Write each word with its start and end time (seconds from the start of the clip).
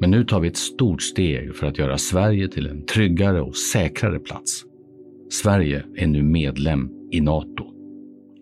Men 0.00 0.10
nu 0.10 0.24
tar 0.24 0.40
vi 0.40 0.48
ett 0.48 0.56
stort 0.56 1.02
steg 1.02 1.56
för 1.56 1.66
att 1.66 1.78
göra 1.78 1.98
Sverige 1.98 2.48
till 2.48 2.66
en 2.66 2.86
tryggare 2.86 3.40
och 3.40 3.56
säkrare 3.56 4.18
plats. 4.18 4.64
Sverige 5.30 5.84
är 5.96 6.06
nu 6.06 6.22
medlem 6.22 6.90
i 7.12 7.20
Nato. 7.20 7.72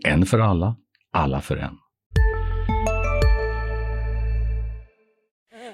En 0.06 0.26
för 0.26 0.38
alla, 0.38 0.76
alla 1.12 1.40
för 1.40 1.56
en. 1.56 1.78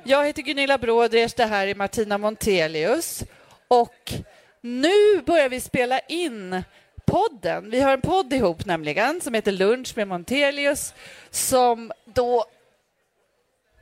Jag 0.05 0.27
heter 0.27 0.43
Gunilla 0.43 0.79
Brådres, 0.79 1.34
det 1.34 1.45
här 1.45 1.66
är 1.66 1.75
Martina 1.75 2.19
Montelius 2.19 3.25
och 3.69 4.12
nu 4.61 5.20
börjar 5.27 5.48
vi 5.48 5.61
spela 5.61 6.01
in 6.01 6.62
podden. 7.06 7.70
Vi 7.70 7.81
har 7.81 7.92
en 7.92 8.01
podd 8.01 8.33
ihop 8.33 8.67
nämligen 8.67 9.20
som 9.20 9.34
heter 9.34 9.53
Lunch 9.53 9.92
med 9.97 10.09
Montelius 10.09 10.95
som 11.31 11.92
då 12.15 12.45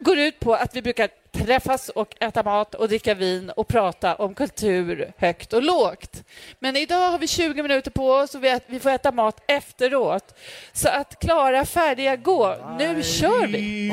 går 0.01 0.19
ut 0.19 0.41
på 0.41 0.55
att 0.55 0.77
vi 0.77 0.83
brukar 0.83 1.09
träffas 1.32 1.88
och 1.88 2.23
äta 2.23 2.42
mat 2.42 2.74
och 2.74 2.88
dricka 2.88 3.14
vin 3.14 3.50
och 3.50 3.68
prata 3.68 4.14
om 4.14 4.34
kultur 4.34 5.12
högt 5.16 5.52
och 5.52 5.62
lågt. 5.62 6.24
Men 6.59 6.77
idag 6.77 7.10
har 7.10 7.18
vi 7.18 7.26
20 7.26 7.62
minuter 7.62 7.90
på 7.90 8.12
oss 8.12 8.35
och 8.35 8.45
vi 8.66 8.80
får 8.80 8.90
äta 8.90 9.12
mat 9.12 9.43
efteråt. 9.46 10.35
Så 10.73 10.88
att 10.88 11.18
klara, 11.20 11.65
färdiga, 11.65 12.16
gå. 12.16 12.57
Nu 12.79 13.02
kör 13.02 13.46
vi! 13.46 13.93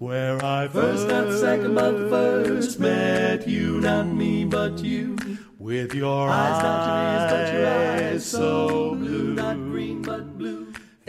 Where 0.00 0.36
I 0.36 0.66
first 0.68 1.08
not 1.08 1.38
second 1.38 1.74
but 1.74 2.08
first 2.08 2.78
met 2.78 3.46
you, 3.46 3.80
not 3.80 4.06
me 4.06 4.46
but 4.46 4.82
you. 4.82 5.16
With 5.58 5.94
your 5.94 6.30
eyes 6.30 6.62
not 6.62 6.88
your 6.88 6.96
ears 7.04 7.32
but 7.32 7.54
your 7.54 7.66
eyes 7.66 8.24
so 8.24 8.94
blue, 8.94 9.34
not 9.34 9.56
green 9.56 10.00
but 10.00 10.38
blue. 10.38 10.59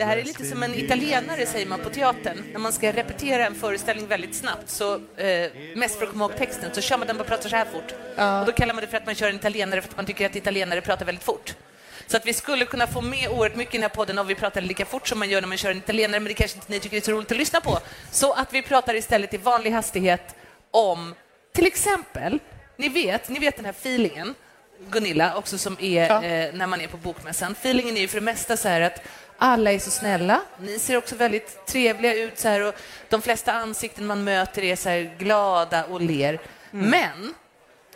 Det 0.02 0.06
här 0.06 0.16
är 0.16 0.24
lite 0.24 0.44
som 0.44 0.62
en 0.62 0.74
italienare, 0.74 1.46
säger 1.46 1.66
man 1.66 1.80
på 1.80 1.90
teatern. 1.90 2.44
När 2.52 2.58
man 2.58 2.72
ska 2.72 2.92
repetera 2.92 3.46
en 3.46 3.54
föreställning 3.54 4.06
väldigt 4.06 4.34
snabbt, 4.34 4.70
så, 4.70 4.94
eh, 4.94 5.50
mest 5.76 5.98
för 5.98 6.04
att 6.04 6.10
komma 6.10 6.24
ihåg 6.24 6.36
texten, 6.36 6.74
så 6.74 6.80
kör 6.80 6.98
man 6.98 7.06
den 7.06 7.16
bara 7.16 7.28
pratar 7.28 7.48
så 7.48 7.56
här 7.56 7.64
fort. 7.64 7.94
Ja. 8.16 8.40
Och 8.40 8.46
då 8.46 8.52
kallar 8.52 8.74
man 8.74 8.80
det 8.80 8.88
för 8.88 8.96
att 8.96 9.06
man 9.06 9.14
kör 9.14 9.28
en 9.28 9.36
italienare, 9.36 9.82
för 9.82 9.88
att 9.88 9.96
man 9.96 10.06
tycker 10.06 10.26
att 10.26 10.36
italienare 10.36 10.80
pratar 10.80 11.06
väldigt 11.06 11.24
fort. 11.24 11.54
Så 12.06 12.16
att 12.16 12.26
vi 12.26 12.34
skulle 12.34 12.64
kunna 12.64 12.86
få 12.86 13.00
med 13.00 13.28
oerhört 13.28 13.56
mycket 13.56 13.74
i 13.74 13.76
den 13.76 13.82
här 13.82 13.88
podden 13.88 14.18
om 14.18 14.26
vi 14.26 14.34
pratade 14.34 14.66
lika 14.66 14.84
fort 14.84 15.08
som 15.08 15.18
man 15.18 15.30
gör 15.30 15.40
när 15.40 15.48
man 15.48 15.58
kör 15.58 15.70
en 15.70 15.76
italienare, 15.76 16.20
men 16.20 16.28
det 16.28 16.34
kanske 16.34 16.56
inte 16.56 16.72
ni 16.72 16.80
tycker 16.80 16.96
är 16.96 17.00
så 17.00 17.12
roligt 17.12 17.30
att 17.30 17.38
lyssna 17.38 17.60
på. 17.60 17.78
Så 18.10 18.32
att 18.32 18.52
vi 18.52 18.62
pratar 18.62 18.94
istället 18.94 19.34
i 19.34 19.36
vanlig 19.36 19.70
hastighet 19.70 20.34
om, 20.70 21.14
till 21.54 21.66
exempel, 21.66 22.38
ni 22.76 22.88
vet, 22.88 23.28
ni 23.28 23.38
vet 23.38 23.56
den 23.56 23.64
här 23.64 23.72
feelingen, 23.72 24.34
Gunilla, 24.90 25.36
också 25.36 25.58
som 25.58 25.76
är 25.80 26.08
ja. 26.08 26.24
eh, 26.24 26.54
när 26.54 26.66
man 26.66 26.80
är 26.80 26.86
på 26.88 26.96
bokmässan. 26.96 27.52
Feelingen 27.52 27.96
är 27.96 28.00
ju 28.00 28.08
för 28.08 28.20
det 28.20 28.24
mesta 28.24 28.56
så 28.56 28.68
här 28.68 28.80
att 28.80 29.02
alla 29.42 29.72
är 29.72 29.78
så 29.78 29.90
snälla. 29.90 30.40
Ni 30.60 30.78
ser 30.78 30.96
också 30.96 31.16
väldigt 31.16 31.66
trevliga 31.66 32.14
ut. 32.14 32.38
Så 32.38 32.48
här, 32.48 32.60
och 32.60 32.74
de 33.08 33.22
flesta 33.22 33.52
ansikten 33.52 34.06
man 34.06 34.24
möter 34.24 34.64
är 34.64 34.76
så 34.76 34.88
här 34.88 35.14
glada 35.18 35.84
och 35.84 36.00
ler. 36.00 36.40
Mm. 36.72 36.90
Men 36.90 37.34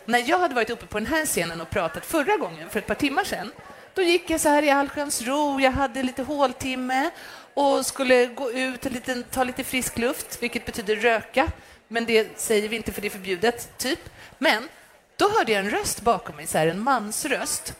när 0.05 0.29
jag 0.29 0.39
hade 0.39 0.55
varit 0.55 0.69
uppe 0.69 0.85
på 0.85 0.99
den 0.99 1.07
här 1.07 1.25
scenen 1.25 1.61
och 1.61 1.69
pratat 1.69 2.05
förra 2.05 2.37
gången, 2.37 2.69
för 2.69 2.79
ett 2.79 2.87
par 2.87 2.95
timmar 2.95 3.23
sedan, 3.23 3.51
då 3.93 4.01
gick 4.01 4.29
jag 4.29 4.41
så 4.41 4.49
här 4.49 4.63
i 4.63 4.69
allsköns 4.69 5.21
ro. 5.21 5.59
Jag 5.59 5.71
hade 5.71 6.03
lite 6.03 6.23
håltimme 6.23 7.09
och 7.53 7.85
skulle 7.85 8.25
gå 8.25 8.51
ut 8.51 8.85
och 8.85 8.91
lite, 8.91 9.23
ta 9.23 9.43
lite 9.43 9.63
frisk 9.63 9.97
luft, 9.97 10.37
vilket 10.43 10.65
betyder 10.65 10.95
röka. 10.95 11.51
Men 11.87 12.05
det 12.05 12.39
säger 12.39 12.69
vi 12.69 12.75
inte 12.75 12.91
för 12.91 13.01
det 13.01 13.07
är 13.07 13.09
förbjudet, 13.09 13.77
typ. 13.77 14.09
Men 14.37 14.69
då 15.15 15.29
hörde 15.29 15.51
jag 15.51 15.65
en 15.65 15.71
röst 15.71 16.01
bakom 16.01 16.35
mig, 16.35 16.47
så 16.47 16.57
här, 16.57 16.67
en 16.67 16.79
mansröst, 16.79 17.73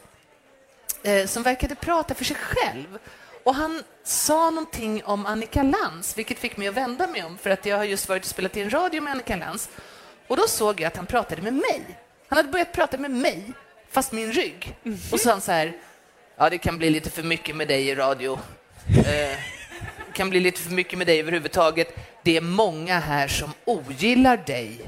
eh, 1.02 1.26
som 1.26 1.42
verkade 1.42 1.74
prata 1.74 2.14
för 2.14 2.24
sig 2.24 2.36
själv. 2.36 2.98
Och 3.48 3.54
han 3.54 3.82
sa 4.04 4.50
någonting 4.50 5.04
om 5.04 5.26
Annika 5.26 5.62
Lantz, 5.62 6.18
vilket 6.18 6.38
fick 6.38 6.56
mig 6.56 6.68
att 6.68 6.74
vända 6.74 7.06
mig 7.06 7.24
om, 7.24 7.38
för 7.38 7.50
att 7.50 7.66
jag 7.66 7.76
har 7.76 7.84
just 7.84 8.08
varit 8.08 8.22
och 8.22 8.28
spelat 8.28 8.56
in 8.56 8.70
radio 8.70 9.02
med 9.02 9.10
Annika 9.10 9.36
Lantz. 9.36 9.68
Och 10.26 10.36
då 10.36 10.46
såg 10.46 10.80
jag 10.80 10.86
att 10.86 10.96
han 10.96 11.06
pratade 11.06 11.42
med 11.42 11.52
mig. 11.52 11.82
Han 12.28 12.36
hade 12.36 12.48
börjat 12.48 12.72
prata 12.72 12.98
med 12.98 13.10
mig, 13.10 13.52
fast 13.90 14.12
min 14.12 14.32
rygg. 14.32 14.76
Mm. 14.84 14.98
Och 15.12 15.20
så 15.20 15.24
sa 15.24 15.30
han 15.30 15.40
så 15.40 15.52
här, 15.52 15.72
ja, 16.36 16.50
det 16.50 16.58
kan 16.58 16.78
bli 16.78 16.90
lite 16.90 17.10
för 17.10 17.22
mycket 17.22 17.56
med 17.56 17.68
dig 17.68 17.88
i 17.88 17.94
radio. 17.94 18.38
Eh, 19.06 19.38
kan 20.12 20.30
bli 20.30 20.40
lite 20.40 20.60
för 20.60 20.70
mycket 20.70 20.98
med 20.98 21.06
dig 21.06 21.20
överhuvudtaget. 21.20 21.96
Det 22.22 22.36
är 22.36 22.40
många 22.40 22.98
här 22.98 23.28
som 23.28 23.52
ogillar 23.64 24.36
dig. 24.36 24.80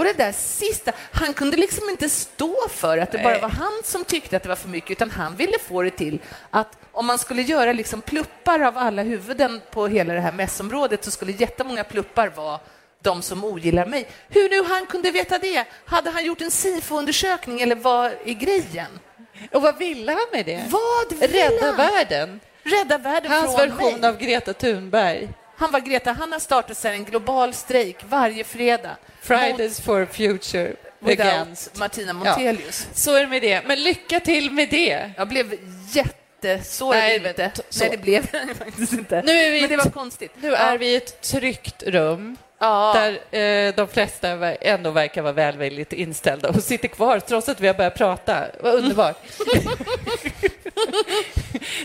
Och 0.00 0.06
det 0.06 0.12
där 0.12 0.32
sista, 0.32 0.92
han 1.12 1.34
kunde 1.34 1.56
liksom 1.56 1.88
inte 1.88 2.08
stå 2.08 2.68
för 2.68 2.98
att 2.98 3.12
det 3.12 3.18
bara 3.18 3.38
var 3.38 3.48
han 3.48 3.80
som 3.84 4.04
tyckte 4.04 4.36
att 4.36 4.42
det 4.42 4.48
var 4.48 4.56
för 4.56 4.68
mycket, 4.68 4.90
utan 4.90 5.10
han 5.10 5.36
ville 5.36 5.58
få 5.58 5.82
det 5.82 5.90
till 5.90 6.18
att 6.50 6.78
om 6.92 7.06
man 7.06 7.18
skulle 7.18 7.42
göra 7.42 7.72
liksom 7.72 8.00
pluppar 8.00 8.60
av 8.60 8.78
alla 8.78 9.02
huvuden 9.02 9.60
på 9.70 9.86
hela 9.86 10.14
det 10.14 10.20
här 10.20 10.32
mässområdet 10.32 11.04
så 11.04 11.10
skulle 11.10 11.32
jättemånga 11.32 11.84
pluppar 11.84 12.28
vara 12.28 12.60
de 13.02 13.22
som 13.22 13.44
ogillar 13.44 13.86
mig. 13.86 14.08
Hur 14.28 14.48
nu 14.50 14.68
han 14.68 14.86
kunde 14.86 15.10
veta 15.10 15.38
det? 15.38 15.64
Hade 15.84 16.10
han 16.10 16.24
gjort 16.24 16.40
en 16.40 16.50
SIFO-undersökning 16.50 17.60
eller 17.60 17.76
vad 17.76 18.06
är 18.06 18.34
grejen? 18.34 18.98
Och 19.52 19.62
vad 19.62 19.78
ville 19.78 20.12
han 20.12 20.26
med 20.32 20.46
det? 20.46 20.62
Vad 20.70 21.30
Rädda 21.30 21.72
världen? 21.72 22.40
Rädda 22.62 22.98
världen 22.98 23.32
Hans 23.32 23.56
från 23.56 23.68
version 23.68 24.00
mig. 24.00 24.08
av 24.08 24.18
Greta 24.18 24.52
Thunberg. 24.52 25.28
Han 25.60 25.70
var 25.70 25.80
Greta, 25.80 26.12
han 26.12 26.32
har 26.32 26.38
startat 26.38 26.84
en 26.84 27.04
global 27.04 27.54
strejk 27.54 27.96
varje 28.08 28.44
fredag. 28.44 28.96
Fridays 29.20 29.80
for 29.80 30.06
future 30.06 30.72
against 31.06 31.78
Martina 31.78 32.12
Montelius. 32.12 32.86
Ja, 32.88 32.94
så 32.94 33.14
är 33.14 33.20
det 33.20 33.26
med 33.26 33.42
det. 33.42 33.62
Men 33.66 33.82
lycka 33.82 34.20
till 34.20 34.50
med 34.50 34.70
det. 34.70 35.10
Jag 35.16 35.28
blev 35.28 35.54
jättesårad 35.92 36.98
Nej, 36.98 37.16
inte. 37.16 37.50
Så. 37.68 37.84
Nej, 37.84 37.90
det 37.90 37.96
blev 37.96 38.26
jag 38.32 38.56
faktiskt 38.56 38.92
inte. 38.92 39.22
Nu 39.22 39.32
är 39.32 39.50
vi 39.50 39.60
Men 39.60 39.70
det 39.70 39.76
var 39.76 39.90
konstigt. 39.90 40.32
Nu 40.40 40.48
ja. 40.48 40.56
är 40.56 40.78
vi 40.78 40.86
i 40.86 40.96
ett 40.96 41.20
tryggt 41.20 41.82
rum 41.82 42.36
ja. 42.58 42.92
där 42.94 43.38
eh, 43.40 43.74
de 43.74 43.88
flesta 43.88 44.28
ändå 44.54 44.90
verkar 44.90 45.22
vara 45.22 45.32
välvilligt 45.32 45.92
inställda 45.92 46.48
och 46.48 46.62
sitter 46.62 46.88
kvar 46.88 47.20
trots 47.20 47.48
att 47.48 47.60
vi 47.60 47.66
har 47.66 47.74
börjat 47.74 47.94
prata. 47.94 48.44
Vad 48.60 48.74
underbart. 48.74 49.16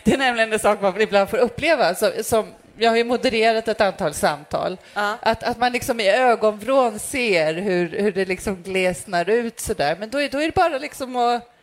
det 0.03 0.13
är 0.13 0.17
nämligen 0.17 0.53
en 0.53 0.59
sak 0.59 0.81
man 0.81 1.01
ibland 1.01 1.29
får 1.29 1.37
uppleva 1.37 1.95
som, 1.95 2.11
som 2.23 2.45
jag 2.77 2.89
har 2.89 2.97
ju 2.97 3.03
modererat 3.03 3.67
ett 3.67 3.81
antal 3.81 4.13
samtal. 4.13 4.77
Ja. 4.93 5.17
Att, 5.21 5.43
att 5.43 5.57
man 5.57 5.71
liksom 5.71 5.99
i 5.99 6.09
ögonvrån 6.09 6.99
ser 6.99 7.53
hur, 7.53 7.89
hur 7.89 8.11
det 8.11 8.25
liksom 8.25 8.63
glesnar 8.63 9.29
ut 9.29 9.59
så 9.59 9.73
där. 9.73 9.95
Men 9.95 10.09
då 10.09 10.21
är, 10.21 10.29
då 10.29 10.37
är 10.41 10.45
det 10.45 10.55
bara 10.55 10.77
liksom 10.77 11.15
att, 11.15 11.55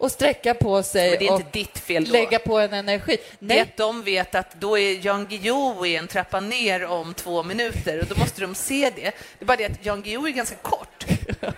att 0.00 0.12
sträcka 0.12 0.54
på 0.54 0.82
sig 0.82 1.10
Men 1.10 1.18
det 1.18 1.26
är 1.26 1.36
inte 1.36 1.58
ditt 1.58 1.78
fel 1.78 2.04
då. 2.04 2.12
lägga 2.12 2.38
på 2.38 2.58
en 2.58 2.72
energi. 2.72 3.16
Nej. 3.38 3.58
Det 3.58 3.82
de 3.82 4.02
vet 4.02 4.34
att 4.34 4.54
då 4.60 4.78
är 4.78 5.06
Jan 5.06 5.26
Guillou 5.26 5.86
en 5.86 6.06
trappa 6.06 6.40
ner 6.40 6.84
om 6.84 7.14
två 7.14 7.42
minuter 7.42 8.00
och 8.00 8.06
då 8.06 8.18
måste 8.18 8.40
de 8.40 8.54
se 8.54 8.92
det. 8.96 9.02
Det 9.38 9.44
är 9.44 9.46
bara 9.46 9.56
det 9.56 9.66
att 9.66 9.86
Jan 9.86 10.02
Guillou 10.02 10.26
är 10.26 10.30
ganska 10.30 10.56
kort. 10.56 11.04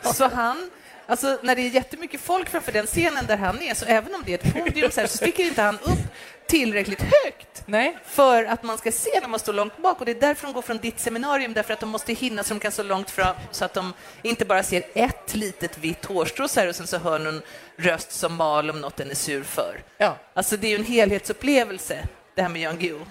Så 0.02 0.28
han 0.28 0.70
Alltså, 1.08 1.38
när 1.42 1.56
det 1.56 1.62
är 1.62 1.70
jättemycket 1.70 2.20
folk 2.20 2.48
framför 2.48 2.72
den 2.72 2.86
scenen 2.86 3.26
där 3.26 3.36
han 3.36 3.62
är, 3.62 3.74
så 3.74 3.86
även 3.86 4.14
om 4.14 4.22
det 4.26 4.32
är 4.32 4.38
ett 4.38 4.54
podium 4.54 4.90
så, 4.90 5.00
här, 5.00 5.08
så 5.08 5.16
sticker 5.16 5.44
inte 5.44 5.62
han 5.62 5.78
upp 5.82 5.98
tillräckligt 6.48 7.00
högt 7.00 7.62
Nej. 7.66 7.98
för 8.04 8.44
att 8.44 8.62
man 8.62 8.78
ska 8.78 8.92
se 8.92 9.20
när 9.20 9.28
man 9.28 9.40
står 9.40 9.52
långt 9.52 9.78
bak. 9.78 10.00
Och 10.00 10.06
det 10.06 10.12
är 10.12 10.20
därför 10.20 10.46
de 10.46 10.52
går 10.52 10.62
från 10.62 10.78
ditt 10.78 11.00
seminarium, 11.00 11.52
därför 11.52 11.72
att 11.72 11.80
de 11.80 11.88
måste 11.88 12.12
hinna 12.12 12.42
så 12.44 12.54
de 12.54 12.60
kan 12.60 12.72
stå 12.72 12.82
långt 12.82 13.10
fram 13.10 13.36
så 13.50 13.64
att 13.64 13.74
de 13.74 13.92
inte 14.22 14.44
bara 14.44 14.62
ser 14.62 14.84
ett 14.94 15.34
litet 15.34 15.78
vitt 15.78 16.04
hårstrå 16.04 16.48
så 16.48 16.60
här, 16.60 16.68
och 16.68 16.76
sen 16.76 16.86
så 16.86 16.98
hör 16.98 17.18
någon 17.18 17.42
röst 17.76 18.12
som 18.12 18.34
mal 18.34 18.70
om 18.70 18.80
något 18.80 18.96
den 18.96 19.10
är 19.10 19.14
sur 19.14 19.42
för. 19.42 19.82
Ja. 19.98 20.16
Alltså, 20.34 20.56
det 20.56 20.66
är 20.66 20.70
ju 20.70 20.76
en 20.76 20.84
helhetsupplevelse, 20.84 22.08
det 22.34 22.42
här 22.42 22.48
med 22.48 22.62
Jan 22.62 22.78
Guillou. 22.78 23.06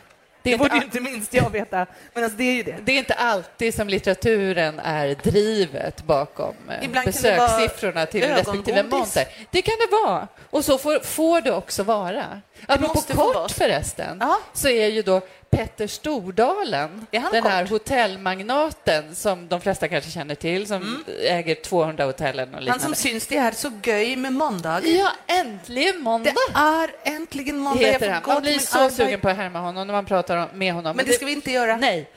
Det 0.46 0.58
borde 0.58 0.76
ju 0.76 0.84
inte 0.84 1.00
minst 1.00 1.34
jag 1.34 1.50
veta, 1.50 1.86
men 2.14 2.24
alltså 2.24 2.38
det 2.38 2.44
är 2.44 2.54
ju 2.54 2.64
det. 2.64 2.76
Det 2.84 2.92
är 2.92 2.98
inte 2.98 3.14
alltid 3.14 3.74
som 3.74 3.90
litteraturen 3.90 4.80
är 4.80 5.16
drivet 5.24 6.04
bakom 6.04 6.56
eh, 6.70 6.86
Ibland 6.86 7.06
besökssiffrorna 7.06 8.06
till 8.06 8.24
respektive 8.24 8.84
monter. 8.84 9.28
Det 9.52 9.62
kan 9.62 9.76
det 9.80 9.96
vara, 10.06 10.28
och 10.50 10.66
så 10.66 10.78
får, 10.78 11.00
får 11.00 11.42
det 11.42 11.52
också 11.52 11.84
vara. 11.84 12.42
Apropå 12.68 13.02
kort 13.02 13.52
förresten, 13.52 14.18
ja. 14.20 14.40
så 14.54 14.70
är 14.70 14.88
ju 14.88 15.02
då 15.02 15.22
Petter 15.56 15.88
Stordalen, 15.88 17.08
den 17.12 17.22
kort? 17.22 17.44
här 17.44 17.66
hotellmagnaten 17.66 19.16
som 19.16 19.48
de 19.48 19.62
flesta 19.62 19.88
kanske 19.88 20.12
känner 20.12 20.36
till, 20.36 20.68
som 20.68 20.82
mm. 20.82 21.04
äger 21.22 21.56
200 21.56 22.06
hotell 22.06 22.40
och 22.40 22.46
liknande. 22.46 22.72
Han 22.72 22.80
som 22.80 22.96
syns 22.96 23.28
det 23.28 23.38
är 23.38 23.52
så 23.52 23.72
göj 23.84 24.16
med 24.16 24.34
måndag. 24.34 24.82
Ja, 24.86 25.12
äntligen 25.28 26.02
måndag! 26.02 26.32
Det 26.54 26.60
är 26.60 27.16
äntligen 27.16 27.58
måndag. 27.58 27.86
Heter 27.86 28.10
han. 28.10 28.24
Man 28.28 28.42
blir 28.42 28.60
så 28.60 28.78
arbete. 28.78 28.96
sugen 28.96 29.20
på 29.20 29.30
att 29.30 29.38
härma 29.38 29.60
honom 29.60 29.88
när 29.88 29.94
man 29.94 30.06
pratar 30.06 30.50
med 30.54 30.74
honom. 30.74 30.96
Men 30.96 31.06
det, 31.06 31.12
det 31.12 31.16
ska 31.16 31.26
vi 31.26 31.32
inte 31.32 31.52
göra. 31.52 31.78
Nej. 31.78 32.10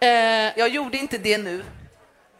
Eh, 0.00 0.08
jag 0.56 0.68
gjorde 0.68 0.98
inte 0.98 1.18
det 1.18 1.38
nu. 1.38 1.64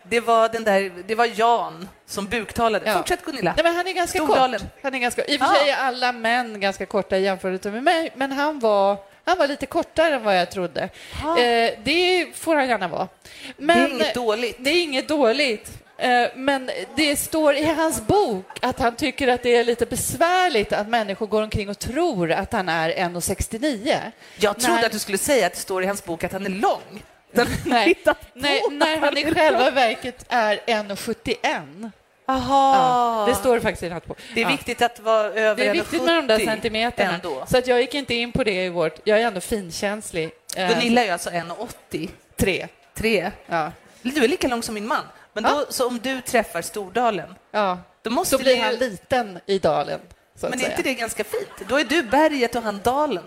Det 0.08 0.20
var, 0.20 0.48
den 0.48 0.64
där, 0.64 0.92
det 1.06 1.14
var 1.14 1.30
Jan 1.34 1.88
som 2.06 2.26
buktalade. 2.26 2.86
Ja. 2.86 2.96
Fortsätt 2.96 3.24
Gunilla. 3.24 3.52
Nej, 3.56 3.64
men 3.64 3.74
han 3.76 3.86
är 3.86 3.92
ganska 3.92 4.18
Stordalen. 4.18 4.60
kort. 4.60 4.68
Han 4.82 4.94
är 4.94 4.98
ganska, 4.98 5.24
I 5.24 5.36
och 5.36 5.40
för 5.40 5.54
sig 5.54 5.70
är 5.70 5.76
alla 5.76 6.12
män 6.12 6.60
ganska 6.60 6.86
korta 6.86 7.18
i 7.18 7.22
jämförelse 7.22 7.70
med 7.70 7.82
mig, 7.82 8.12
men 8.14 8.32
han 8.32 8.58
var, 8.58 8.98
han 9.24 9.38
var 9.38 9.46
lite 9.48 9.66
kortare 9.66 10.14
än 10.14 10.22
vad 10.24 10.36
jag 10.38 10.50
trodde. 10.50 10.82
Eh, 10.82 11.72
det 11.84 12.26
får 12.34 12.54
han 12.56 12.68
gärna 12.68 12.88
vara. 12.88 13.08
Men, 13.56 13.76
det 13.78 13.84
är 13.84 13.88
inget 13.94 14.14
dåligt. 14.14 14.56
Det 14.58 14.70
är 14.70 14.82
inget 14.82 15.08
dåligt. 15.08 15.70
Eh, 15.98 16.26
Men 16.36 16.70
det 16.96 17.16
står 17.16 17.54
i 17.54 17.64
hans 17.64 18.00
bok 18.06 18.46
att 18.62 18.78
han 18.78 18.96
tycker 18.96 19.28
att 19.28 19.42
det 19.42 19.56
är 19.56 19.64
lite 19.64 19.86
besvärligt 19.86 20.72
att 20.72 20.88
människor 20.88 21.26
går 21.26 21.42
omkring 21.42 21.68
och 21.68 21.78
tror 21.78 22.32
att 22.32 22.52
han 22.52 22.68
är 22.68 22.90
1,69. 22.90 23.98
Jag 24.38 24.58
trodde 24.58 24.76
När- 24.80 24.86
att 24.86 24.92
du 24.92 24.98
skulle 24.98 25.18
säga 25.18 25.46
att 25.46 25.52
det 25.52 25.58
står 25.58 25.82
i 25.82 25.86
hans 25.86 26.04
bok 26.04 26.24
att 26.24 26.32
han 26.32 26.46
är 26.46 26.50
lång. 26.50 27.02
Den 27.32 27.46
Nej, 27.66 27.88
hittat 27.88 28.20
på 28.20 28.26
nej, 28.34 28.62
när 28.70 28.96
han 28.98 29.18
i 29.18 29.34
själva 29.34 29.70
verket 29.70 30.24
är 30.28 30.60
1,71. 30.66 31.90
Aha. 32.26 32.74
Ja, 32.76 33.32
det 33.32 33.34
står 33.34 33.60
faktiskt 33.60 33.82
i 33.82 33.88
hans 33.88 34.04
bok. 34.04 34.18
Det 34.34 34.40
är 34.40 34.44
Ja. 34.44 34.48
viktigt 34.50 34.82
att 34.82 35.00
vara 35.00 35.26
över 35.26 35.54
Det 35.64 35.68
är 35.68 35.72
viktigt 35.72 36.02
med 36.04 36.14
de 36.14 36.26
där 36.26 36.38
1,70 36.38 36.44
centimeterna. 36.44 37.14
Ändå. 37.14 37.44
Så 37.50 37.58
att 37.58 37.66
jag 37.66 37.80
gick 37.80 37.94
inte 37.94 38.14
in 38.14 38.32
på 38.32 38.44
det 38.44 38.64
i 38.64 38.68
vårt... 38.68 39.00
Jag 39.04 39.20
är 39.20 39.26
ändå 39.26 39.40
finkänslig. 39.40 40.30
Eh, 40.56 40.68
Gunilla 40.68 41.00
är 41.00 41.04
ju 41.04 41.10
alltså 41.10 41.30
1,83. 41.30 42.68
Tre. 42.94 43.30
Ja. 43.46 43.72
Du 44.02 44.24
är 44.24 44.28
lika 44.28 44.48
lång 44.48 44.62
som 44.62 44.74
min 44.74 44.86
man. 44.86 45.02
Men 45.32 45.42
då, 45.44 45.64
så 45.68 45.86
om 45.88 45.98
du 46.02 46.20
träffar 46.20 46.62
Stordalen, 46.62 47.34
ja. 47.50 47.78
då 48.02 48.10
måste 48.10 48.36
Så 48.36 48.42
blir 48.42 48.56
han 48.62 48.72
ju... 48.72 48.78
liten 48.78 49.38
i 49.46 49.58
dalen. 49.58 50.00
Så 50.36 50.46
Men 50.48 50.52
är 50.54 50.58
säga. 50.58 50.70
inte 50.70 50.82
det 50.82 50.94
ganska 50.94 51.24
fint? 51.24 51.68
Då 51.68 51.78
är 51.78 51.84
du 51.84 52.02
berget 52.02 52.54
och 52.56 52.62
han 52.62 52.80
dalen. 52.84 53.22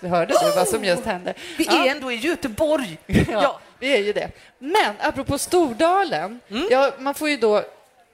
Det 0.00 0.08
hörde 0.08 0.34
du 0.40 0.50
vad 0.56 0.68
som 0.68 0.84
just 0.84 1.04
hände. 1.04 1.34
Vi 1.58 1.64
Ja. 1.64 1.86
är 1.86 1.90
ändå 1.90 2.12
i 2.12 2.16
Göteborg. 2.16 2.98
Ja, 3.06 3.24
Ja. 3.28 3.60
vi 3.78 3.92
är 3.96 3.98
ju 4.02 4.12
det. 4.12 4.30
Men 4.58 4.94
apropå 5.00 5.38
Stordalen, 5.38 6.40
Mm. 6.50 6.68
ja, 6.70 6.92
man 6.98 7.14
får 7.14 7.28
ju 7.30 7.36
då 7.36 7.62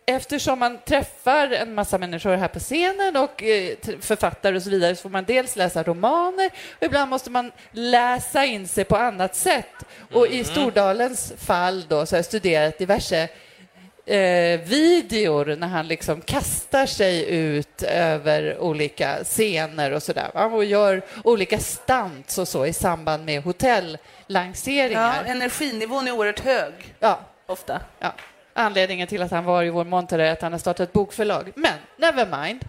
Eftersom 0.09 0.59
man 0.59 0.79
träffar 0.85 1.51
en 1.51 1.75
massa 1.75 1.99
människor 1.99 2.37
här 2.37 2.49
på 2.49 2.59
scenen 2.59 3.17
och 3.17 3.43
eh, 3.43 3.75
författare 4.01 4.57
och 4.57 4.63
så 4.63 4.71
vidare 4.71 4.97
så 4.97 5.03
får 5.03 5.11
man 5.11 5.25
dels 5.25 5.57
läsa 5.57 5.83
romaner 5.83 6.51
och 6.79 6.83
ibland 6.83 7.11
måste 7.11 7.31
man 7.31 7.53
läsa 7.71 8.45
in 8.45 8.69
sig 8.69 8.85
på 8.85 8.97
annat 8.97 9.35
sätt. 9.37 9.85
Och 10.13 10.27
Mm. 10.27 10.39
i 10.41 10.45
Stordalens 10.45 11.33
fall 11.39 11.85
då 11.89 12.07
så 12.07 12.15
har 12.15 12.19
jag 12.19 12.25
studerat 12.25 12.79
diverse 12.79 13.29
eh, 14.07 14.61
videor 14.61 15.57
när 15.57 15.67
han 15.69 15.89
liksom 15.89 16.21
kastar 16.21 16.87
sig 16.87 17.29
ut 17.35 17.83
över 17.83 18.59
olika 18.59 19.25
scener 19.25 19.91
och 19.93 20.03
sådär 20.03 20.31
och 20.55 20.65
gör 20.65 21.03
olika 21.25 21.59
stunts 21.59 22.39
och 22.39 22.49
så 22.49 22.67
i 22.67 22.73
samband 22.73 23.25
med 23.25 23.35
Ja, 23.37 23.41
hotellanseringar. 23.41 25.25
energinivån 25.27 26.09
är 26.09 26.13
oerhört 26.13 26.41
hög, 26.41 26.73
Ja, 27.01 27.21
ofta. 27.47 27.81
ja. 27.99 28.13
Anledningen 28.59 29.09
till 29.09 29.23
att 29.23 29.31
han 29.31 29.45
var 29.45 29.63
i 29.63 29.71
vår 29.71 29.85
monter 29.85 30.19
är 30.19 30.33
att 30.33 30.43
han 30.43 30.53
har 30.53 30.59
startat 30.59 30.89
ett 30.89 30.93
bokförlag. 30.93 31.53
Men 31.55 31.79
never 31.97 32.43
mind. 32.43 32.65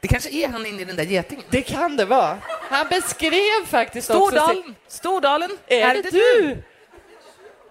Det 0.00 0.08
kanske 0.08 0.30
är 0.30 0.48
han 0.48 0.66
inne 0.66 0.82
i 0.82 0.84
den 0.84 0.96
där 0.96 1.04
getingen. 1.04 1.44
Det 1.50 1.62
kan 1.62 1.96
det 1.96 2.04
vara. 2.04 2.38
Han 2.48 2.88
beskrev 2.88 3.66
faktiskt 3.66 4.10
också... 4.10 4.26
Stordalen, 4.26 4.74
Stordalen, 4.88 5.50
Är 5.66 5.94
det 5.94 6.10
du? 6.10 6.62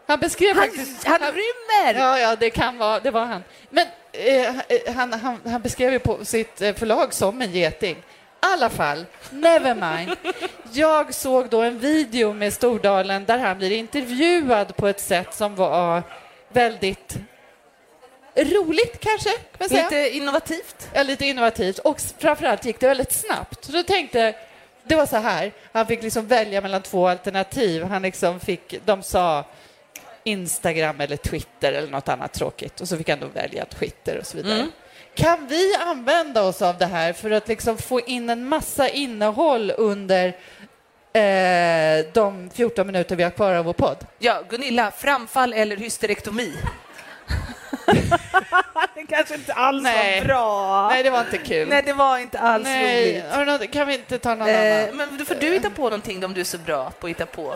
Han 0.07 0.19
beskrev 0.19 0.55
Han, 0.55 0.65
faktiskt... 0.65 1.07
han 1.07 1.19
rymmer! 1.19 1.99
Ja, 1.99 2.19
ja, 2.19 2.35
det 2.35 2.49
kan 2.49 2.77
vara, 2.77 2.99
det 2.99 3.11
var 3.11 3.25
han. 3.25 3.43
Men 3.69 3.87
eh, 4.11 4.93
han, 4.95 5.13
han, 5.13 5.39
han 5.45 5.61
beskrev 5.61 5.91
ju 5.91 5.99
på 5.99 6.25
sitt 6.25 6.61
eh, 6.61 6.75
förlag 6.75 7.13
som 7.13 7.41
en 7.41 7.51
geting. 7.51 7.95
I 7.95 8.03
alla 8.39 8.69
fall, 8.69 9.05
never 9.29 9.75
mind. 9.75 10.17
Jag 10.71 11.13
såg 11.13 11.49
då 11.49 11.61
en 11.61 11.79
video 11.79 12.33
med 12.33 12.53
Stordalen 12.53 13.25
där 13.25 13.37
han 13.37 13.57
blir 13.57 13.71
intervjuad 13.71 14.75
på 14.75 14.87
ett 14.87 14.99
sätt 14.99 15.33
som 15.33 15.55
var 15.55 16.03
väldigt 16.53 17.17
roligt 18.35 18.99
kanske, 18.99 19.29
kan 19.29 19.57
man 19.59 19.69
säga. 19.69 19.83
Lite 19.83 20.15
innovativt. 20.17 20.89
Ja, 20.93 21.03
lite 21.03 21.25
innovativt 21.25 21.79
och 21.79 22.01
framförallt 22.19 22.65
gick 22.65 22.79
det 22.79 22.87
väldigt 22.87 23.11
snabbt. 23.11 23.65
Så 23.65 23.71
då 23.71 23.83
tänkte 23.83 24.35
det 24.83 24.95
var 24.95 25.05
så 25.05 25.17
här, 25.17 25.51
han 25.71 25.87
fick 25.87 26.03
liksom 26.03 26.27
välja 26.27 26.61
mellan 26.61 26.81
två 26.81 27.07
alternativ. 27.07 27.83
Han 27.83 28.01
liksom 28.01 28.39
fick, 28.39 28.75
de 28.85 29.03
sa 29.03 29.45
Instagram 30.23 31.01
eller 31.01 31.17
Twitter 31.17 31.73
eller 31.73 31.91
något 31.91 32.09
annat 32.09 32.33
tråkigt 32.33 32.81
och 32.81 32.87
så 32.87 32.97
fick 32.97 33.09
han 33.09 33.19
då 33.19 33.27
välja 33.27 33.65
Twitter 33.65 34.17
och 34.17 34.25
så 34.25 34.37
vidare. 34.37 34.59
Mm. 34.59 34.71
Kan 35.15 35.47
vi 35.47 35.75
använda 35.75 36.43
oss 36.43 36.61
av 36.61 36.77
det 36.77 36.85
här 36.85 37.13
för 37.13 37.31
att 37.31 37.47
liksom 37.47 37.77
få 37.77 37.99
in 37.99 38.29
en 38.29 38.47
massa 38.47 38.89
innehåll 38.89 39.73
under 39.77 40.37
eh, 41.13 42.05
de 42.13 42.49
14 42.53 42.87
minuter 42.87 43.15
vi 43.15 43.23
har 43.23 43.31
kvar 43.31 43.53
av 43.53 43.65
vår 43.65 43.73
podd? 43.73 43.97
Ja, 44.19 44.41
Gunilla, 44.49 44.91
framfall 44.91 45.53
eller 45.53 45.77
hysterektomi? 45.77 46.53
det 48.95 49.03
kanske 49.09 49.33
inte 49.35 49.53
alls 49.53 49.83
Nej. 49.83 50.19
var 50.19 50.25
bra. 50.27 50.87
Nej, 50.89 51.03
det 51.03 51.09
var 51.09 51.19
inte 51.19 51.37
kul. 51.37 51.67
Nej, 51.69 51.83
det 51.85 51.93
var 51.93 52.17
inte 52.17 52.39
alls 52.39 52.63
Nej, 52.63 53.23
roligt. 53.35 53.47
något, 53.47 53.71
kan 53.71 53.87
vi 53.87 53.93
inte 53.93 54.17
ta 54.19 54.35
någon 54.35 54.47
Eh, 54.49 54.83
annan? 54.83 54.97
men 54.97 55.17
då 55.17 55.25
får 55.25 55.35
du 55.35 55.47
hitta 55.53 55.69
på 55.69 55.83
någonting 55.83 56.25
om 56.25 56.33
du 56.33 56.41
är 56.41 56.45
så 56.45 56.57
bra 56.57 56.91
på 56.99 57.07
att 57.07 57.09
hitta 57.11 57.25
på. 57.25 57.55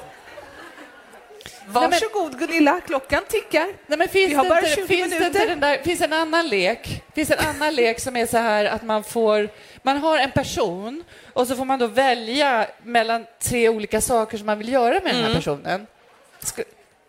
Men- 1.66 1.74
Varsågod 1.74 2.40
Gunilla, 2.40 2.82
klockan 2.88 3.22
tickar. 3.30 3.68
Nej, 3.88 3.98
men 3.98 4.08
finns 4.10 4.32
Vi 4.32 4.36
har 4.36 4.44
det 4.44 4.50
bara 4.50 4.60
inte, 4.60 4.76
20 4.76 4.88
finns 4.88 5.10
det 5.12 5.20
minuter. 5.20 5.48
den 5.48 5.60
där, 5.60 5.78
finns 5.78 6.02
en 6.02 6.14
annan 6.14 6.48
lek? 6.48 7.04
Finns 7.16 7.32
en 7.32 7.40
annan 7.40 7.76
lek 7.76 8.00
som 8.00 8.16
är 8.18 8.26
så 8.26 8.38
här 8.38 8.66
att 8.66 8.84
man 8.84 9.04
får, 9.04 9.50
man 9.82 9.98
har 9.98 10.18
en 10.18 10.32
person 10.32 11.04
och 11.34 11.48
så 11.48 11.56
får 11.56 11.66
man 11.66 11.80
då 11.80 11.88
välja 11.88 12.68
mellan 12.84 13.26
tre 13.44 13.70
olika 13.70 14.02
saker 14.02 14.38
som 14.38 14.46
man 14.46 14.58
vill 14.58 14.70
göra 14.72 15.00
med 15.04 15.16
den 15.16 15.24
här 15.24 15.36
personen. 15.36 15.88
Ska, 16.40 16.64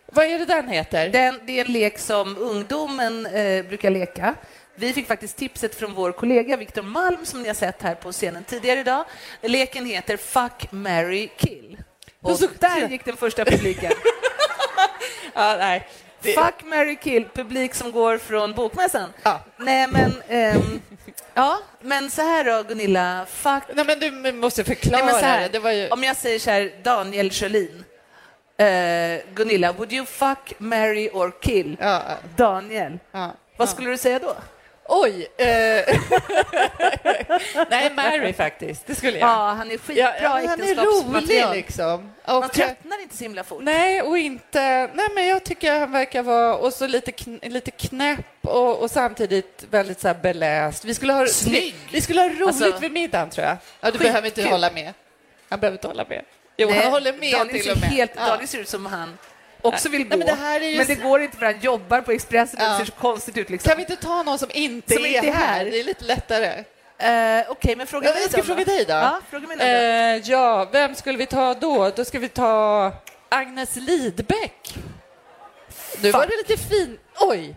vad 0.05 0.25
är 0.25 0.39
det 0.39 0.45
den 0.45 0.67
heter? 0.69 1.09
Den, 1.09 1.39
det 1.45 1.59
är 1.59 1.65
en 1.65 1.71
lek 1.71 1.99
som 1.99 2.37
ungdomen 2.37 3.25
eh, 3.25 3.65
brukar 3.65 3.89
leka. 3.89 4.35
Vi 4.75 4.93
fick 4.93 5.07
faktiskt 5.07 5.37
tipset 5.37 5.75
från 5.75 5.93
vår 5.93 6.11
kollega 6.11 6.57
Viktor 6.57 6.81
Malm 6.81 7.25
som 7.25 7.41
ni 7.41 7.47
har 7.49 7.55
sett 7.55 7.81
här 7.81 7.95
på 7.95 8.11
scenen 8.11 8.43
tidigare 8.43 8.79
idag. 8.79 9.05
Leken 9.41 9.85
heter 9.85 10.17
Fuck, 10.17 10.71
marry, 10.71 11.29
kill. 11.37 11.77
Och 12.21 12.31
Och 12.31 12.39
så- 12.39 12.47
där 12.59 12.87
gick 12.89 13.05
den 13.05 13.17
första 13.17 13.45
publiken. 13.45 13.91
Ja, 15.37 15.55
nej. 15.57 15.87
Det, 16.21 16.33
Fuck, 16.33 16.63
marry, 16.65 16.95
kill, 16.95 17.25
publik 17.33 17.73
som 17.73 17.91
går 17.91 18.17
från 18.17 18.53
bokmässan. 18.53 19.09
Ja. 19.23 19.39
Nej, 19.57 19.87
men... 19.87 20.13
ehm, 20.27 20.81
ja, 21.33 21.57
men 21.81 22.09
så 22.11 22.21
här 22.21 22.43
då, 22.43 22.63
Gunilla. 22.63 23.25
Fuck... 23.29 23.63
nej, 23.73 23.85
men 23.85 23.99
du 23.99 24.31
måste 24.31 24.63
förklara 24.63 25.05
Nej, 25.05 25.23
här, 25.23 25.49
det. 25.49 25.59
var 25.59 25.71
ju, 25.71 25.89
Om 25.89 26.03
jag 26.03 26.15
säger 26.15 26.39
så 26.39 26.51
här, 26.51 26.71
Daniel 26.83 27.31
Sjölin. 27.31 27.83
Eh, 28.57 29.19
Gunilla, 29.33 29.71
would 29.73 29.93
you 29.93 30.05
fuck, 30.05 30.53
marry 30.57 31.09
or 31.13 31.33
kill? 31.41 31.77
ja, 31.79 32.01
Daniel. 32.35 32.99
ja, 33.11 33.31
Vad 33.57 33.69
skulle 33.69 33.89
du 33.89 33.97
säga 33.97 34.19
då? 34.19 34.35
Oj! 34.87 35.27
Eh, 35.37 35.47
nej, 37.69 37.91
Mary 37.95 38.33
faktiskt. 38.33 38.87
Det 38.87 38.95
skulle 38.95 39.17
jag. 39.17 39.29
Ja, 39.29 39.53
han 39.57 39.71
är 39.71 39.77
skitbra 39.77 40.13
Ja, 40.21 40.29
han 40.29 40.61
är 40.61 40.75
rolig 40.75 41.45
liksom. 41.53 42.11
Man 42.25 42.43
Och, 42.43 42.53
tröttnar 42.53 43.01
inte 43.01 43.17
så 43.17 43.23
himla 43.23 43.43
fort. 43.43 43.63
Nej, 43.63 44.01
och 44.01 44.17
inte... 44.17 44.89
Nej, 44.93 45.07
men 45.15 45.27
jag 45.27 45.43
tycker 45.43 45.79
han 45.79 45.91
verkar 45.91 46.23
vara... 46.23 46.55
Och 46.55 46.73
så 46.73 46.87
lite, 46.87 47.11
kn, 47.11 47.39
lite 47.43 47.71
knäpp 47.71 48.25
och, 48.41 48.81
och 48.81 48.91
samtidigt 48.91 49.65
väldigt 49.69 49.99
så 49.99 50.07
här 50.07 50.15
beläst. 50.15 50.85
Vi 50.85 50.93
skulle 50.93 51.13
ha, 51.13 51.27
Snygg. 51.27 51.75
Vi 51.91 52.01
skulle 52.01 52.21
ha 52.21 52.29
roligt 52.29 52.41
Alltså, 52.47 52.79
vid 52.79 52.91
middagen, 52.91 53.29
tror 53.29 53.47
jag. 53.47 53.57
Ja, 53.81 53.91
du 53.91 53.97
behöver 53.99 54.27
inte 54.27 54.43
hålla 54.49 54.71
med. 54.71 54.93
Han 55.49 55.59
behöver 55.59 55.77
inte 55.77 55.87
hålla 55.87 56.05
med. 56.09 56.23
Jo, 56.57 56.69
Nej, 56.69 56.79
han 56.83 56.91
håller 56.91 57.13
med 57.13 57.33
Daniel 57.33 57.61
till 57.61 57.71
och 57.71 57.77
med. 57.79 57.89
Helt, 57.89 58.11
Ja. 58.15 58.27
Daniel 58.27 58.47
ser 58.47 58.59
ut 58.59 58.69
som 58.69 58.85
han 58.85 59.17
också 59.61 59.89
vill 59.89 60.03
gå. 60.03 60.09
Nej, 60.09 60.17
men 60.17 60.27
det 60.27 60.33
här 60.43 60.61
är 60.61 60.69
ju 60.69 60.77
men 60.77 60.87
det 60.87 60.95
går 60.95 61.21
inte 61.21 61.37
för 61.37 61.45
han 61.45 61.59
jobbar 61.59 62.01
på 62.01 62.11
Expressen 62.11 62.59
Ja. 62.61 62.69
det 62.71 62.77
ser 62.77 62.85
så 62.85 62.91
konstigt 62.91 63.37
ut. 63.37 63.49
Liksom. 63.49 63.69
Kan 63.69 63.77
vi 63.77 63.83
inte 63.83 63.95
ta 63.95 64.23
någon 64.23 64.39
som 64.39 64.49
inte, 64.53 64.93
Som 64.93 65.03
är, 65.05 65.07
inte 65.07 65.27
är 65.27 65.31
här? 65.31 65.45
här? 65.47 65.65
Det 65.65 65.79
är 65.79 65.83
lite 65.83 66.05
lättare. 66.05 66.63
Eh, 66.99 67.51
Okej, 67.51 67.75
men 67.75 67.87
fråga 67.87 68.07
Ja, 68.07 68.13
mig 68.13 68.21
jag 68.21 68.31
ska 68.31 68.41
då. 68.41 68.43
fråga 68.47 68.63
dig 68.65 68.85
då. 68.85 68.93
Ja, 68.93 69.21
fråga 69.29 69.47
mig 69.47 69.57
då. 69.57 69.63
Eh, 69.63 70.29
ja, 70.31 70.69
vem 70.71 70.95
skulle 70.95 71.17
vi 71.17 71.25
ta 71.25 71.53
då? 71.53 71.89
Då 71.89 72.05
ska 72.05 72.19
vi 72.19 72.29
ta 72.29 72.91
Agnes 73.29 73.75
Lidbeck. 73.75 74.75
Nu 76.01 76.11
var 76.11 76.25
det 76.27 76.37
lite 76.49 76.63
fin... 76.69 76.97
Oj! 77.19 77.55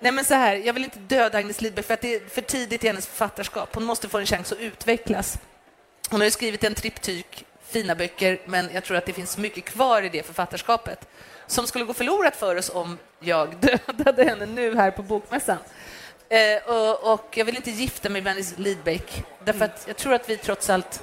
Nej, 0.00 0.12
men 0.12 0.24
så 0.24 0.34
här, 0.34 0.54
jag 0.56 0.72
vill 0.72 0.84
inte 0.84 0.98
döda 0.98 1.38
Agnes 1.38 1.60
Lidbeck 1.60 1.86
för 1.86 1.94
att 1.94 2.00
det 2.00 2.14
är 2.14 2.20
för 2.28 2.40
tidigt 2.42 2.84
i 2.84 2.86
hennes 2.86 3.06
författarskap. 3.06 3.74
Hon 3.74 3.84
måste 3.84 4.08
få 4.08 4.18
en 4.18 4.26
chans 4.26 4.52
att 4.52 4.58
utvecklas. 4.58 5.38
Hon 6.10 6.20
har 6.20 6.24
ju 6.24 6.30
skrivit 6.30 6.64
en 6.64 6.74
triptyk, 6.74 7.44
fina 7.72 7.94
böcker, 7.94 8.38
men 8.44 8.70
jag 8.74 8.84
tror 8.84 8.96
att 8.96 9.06
det 9.06 9.12
finns 9.12 9.38
mycket 9.38 9.64
kvar 9.64 10.02
i 10.02 10.08
det 10.08 10.26
författarskapet 10.26 11.08
som 11.46 11.66
skulle 11.66 11.84
gå 11.84 11.94
förlorat 11.94 12.36
för 12.36 12.56
oss 12.56 12.70
om 12.74 12.98
jag 13.20 13.56
dödade 13.60 14.24
henne 14.24 14.46
nu 14.46 14.76
här 14.76 14.90
på 14.90 15.02
Bokmässan. 15.02 15.58
Eh, 16.28 16.70
och, 16.70 17.12
och 17.12 17.36
jag 17.36 17.44
vill 17.44 17.56
inte 17.56 17.70
gifta 17.70 18.08
mig 18.08 18.22
med 18.22 18.30
Agnes 18.30 18.58
Lidbeck, 18.58 19.24
därför 19.44 19.64
att 19.64 19.84
jag 19.86 19.96
tror 19.96 20.14
att 20.14 20.30
vi 20.30 20.36
trots 20.36 20.70
allt, 20.70 21.02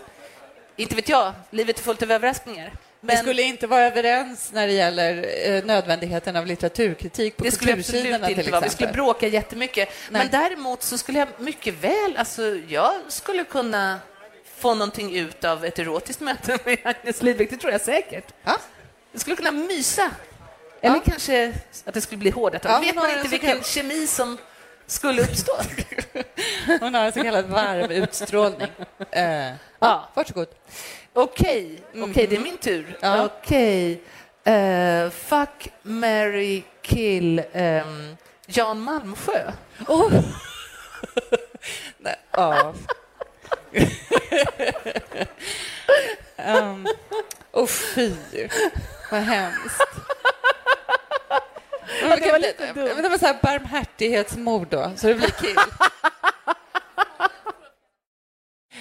inte 0.76 0.96
vet 0.96 1.10
jag, 1.10 1.34
livet 1.50 1.80
är 1.80 1.84
fullt 1.84 2.04
av 2.04 2.12
överraskningar. 2.12 2.74
Vi 3.02 3.08
Men 3.08 3.18
skulle 3.18 3.42
inte 3.42 3.68
vara 3.68 3.84
överens 3.84 4.52
när 4.54 4.68
det 4.68 4.74
gäller 4.74 5.26
eh, 5.46 5.64
nödvändigheten 5.64 6.36
av 6.36 6.46
litteraturkritik 6.46 7.38
på 7.38 7.44
det 7.44 7.60
kultursidorna 7.60 8.28
till 8.28 8.36
vara. 8.36 8.36
Vi 8.36 8.40
exempel. 8.42 8.70
skulle 8.70 8.92
bråka 8.92 9.28
jättemycket. 9.28 9.90
Nej. 10.10 10.22
Men 10.22 10.42
däremot 10.42 10.84
så 10.84 10.98
skulle 10.98 11.20
jag 11.20 11.28
mycket 11.38 11.74
väl, 11.74 12.18
alltså 12.18 12.44
jag 12.68 12.94
skulle 13.08 13.44
kunna 13.44 14.00
få 14.60 14.74
någonting 14.76 15.16
ut 15.16 15.44
av 15.44 15.66
ett 15.66 15.80
erotiskt 15.80 16.22
möte 16.22 16.58
med 16.66 16.78
Agnes 16.84 17.22
Lidbeck, 17.22 17.50
det 17.50 17.58
tror 17.58 17.72
jag 17.72 17.82
säkert. 17.82 18.34
Ja. 18.44 18.58
Jag 19.12 19.22
skulle 19.22 19.36
kunna 19.36 19.52
mysa. 19.52 20.12
Eller 20.82 20.96
Ja. 20.96 21.02
kanske 21.06 21.54
att 21.86 21.94
det 21.94 22.02
skulle 22.02 22.18
bli 22.20 22.30
hårda 22.30 22.60
tag. 22.60 22.72
Ja, 22.72 22.80
vet 22.80 22.96
man 22.96 23.10
inte 23.10 23.28
vilken 23.28 23.50
kallad- 23.50 23.66
kemi 23.66 24.08
som 24.08 24.38
skulle 24.88 25.22
uppstå. 25.22 25.52
Hon 26.80 26.94
har 26.94 27.06
en 27.06 27.12
så 27.14 27.24
kallad 27.24 27.46
varm 27.46 27.92
utstrålning. 27.92 28.68
Eh, 29.12 29.52
ja. 29.80 30.10
varsågod. 30.14 30.48
Okej, 31.14 31.82
okej, 31.96 32.28
det 32.28 32.36
är 32.36 32.40
min 32.40 32.58
tur. 32.58 32.98
Ja. 33.02 33.26
Okej. 33.26 34.02
Eh, 34.44 35.10
fuck, 35.10 35.68
marry, 35.82 36.64
kill 36.82 37.42
ehm, 37.54 38.16
Jan 38.48 38.80
Malmsjö. 38.82 39.52
Oh. 39.88 40.12
Nej, 41.98 42.16
ja. 42.32 42.74
Um, 46.38 46.88
oh, 47.52 47.68
fy, 47.68 48.14
vad 49.12 49.22
hemskt. 49.22 49.82
Men 52.04 52.20
det, 52.22 52.32
var 52.32 52.40
lite, 52.40 52.72
men 52.76 53.04
det 53.04 53.10
var 53.10 53.18
så 53.18 53.26
här 53.26 53.38
barmhärtighetsmord 53.42 54.68
då, 54.70 54.92
så 54.96 55.08
det 55.08 55.14
blir 55.16 55.30
kill. 55.42 55.56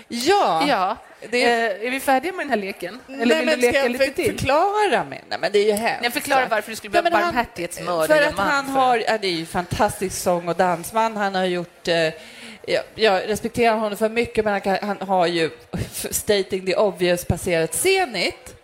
Ja, 0.08 0.64
Ja. 0.68 0.96
det 1.30 1.44
Eh, 1.44 1.86
är 1.86 1.90
vi 1.90 2.00
färdiga 2.00 2.32
med 2.32 2.46
den 2.46 2.50
här 2.50 2.56
leken? 2.56 3.00
Eller 3.08 3.26
Nej, 3.26 3.36
vill 3.36 3.46
men 3.46 3.60
du 3.60 3.66
leka 3.66 3.72
ska 3.72 3.82
jag 3.82 3.92
lite 3.92 4.04
för, 4.04 4.12
till? 4.12 4.38
förklara 4.38 5.04
mig? 5.04 5.24
Nej, 5.28 5.38
men 5.38 5.52
det 5.52 5.58
är 5.58 5.64
ju 5.64 5.72
hemskt. 5.72 6.04
Jag 6.04 6.12
förklarar 6.12 6.48
varför 6.48 6.70
det 6.70 6.76
skulle 6.76 7.02
bli 7.02 7.10
barmhärtighetsmördare. 7.10 8.06
För 8.20 8.28
att 8.28 8.38
han 8.38 8.66
för- 8.66 8.72
har, 8.72 8.96
ja, 8.96 9.18
det 9.18 9.26
är 9.28 9.32
ju 9.32 9.46
fantastisk 9.46 10.22
sång 10.22 10.48
och 10.48 10.56
dansman. 10.56 11.16
Han 11.16 11.34
har 11.34 11.44
gjort, 11.44 11.88
eh, 11.88 12.08
jag, 12.68 12.84
jag 12.94 13.28
respekterar 13.28 13.76
honom 13.76 13.98
för 13.98 14.08
mycket, 14.08 14.44
men 14.44 14.52
han, 14.52 14.60
kan, 14.60 14.78
han 14.80 15.08
har 15.08 15.26
ju, 15.26 15.50
stating 16.10 16.66
the 16.66 16.76
obvious, 16.76 17.24
passerat 17.24 17.74
Zenit. 17.74 18.57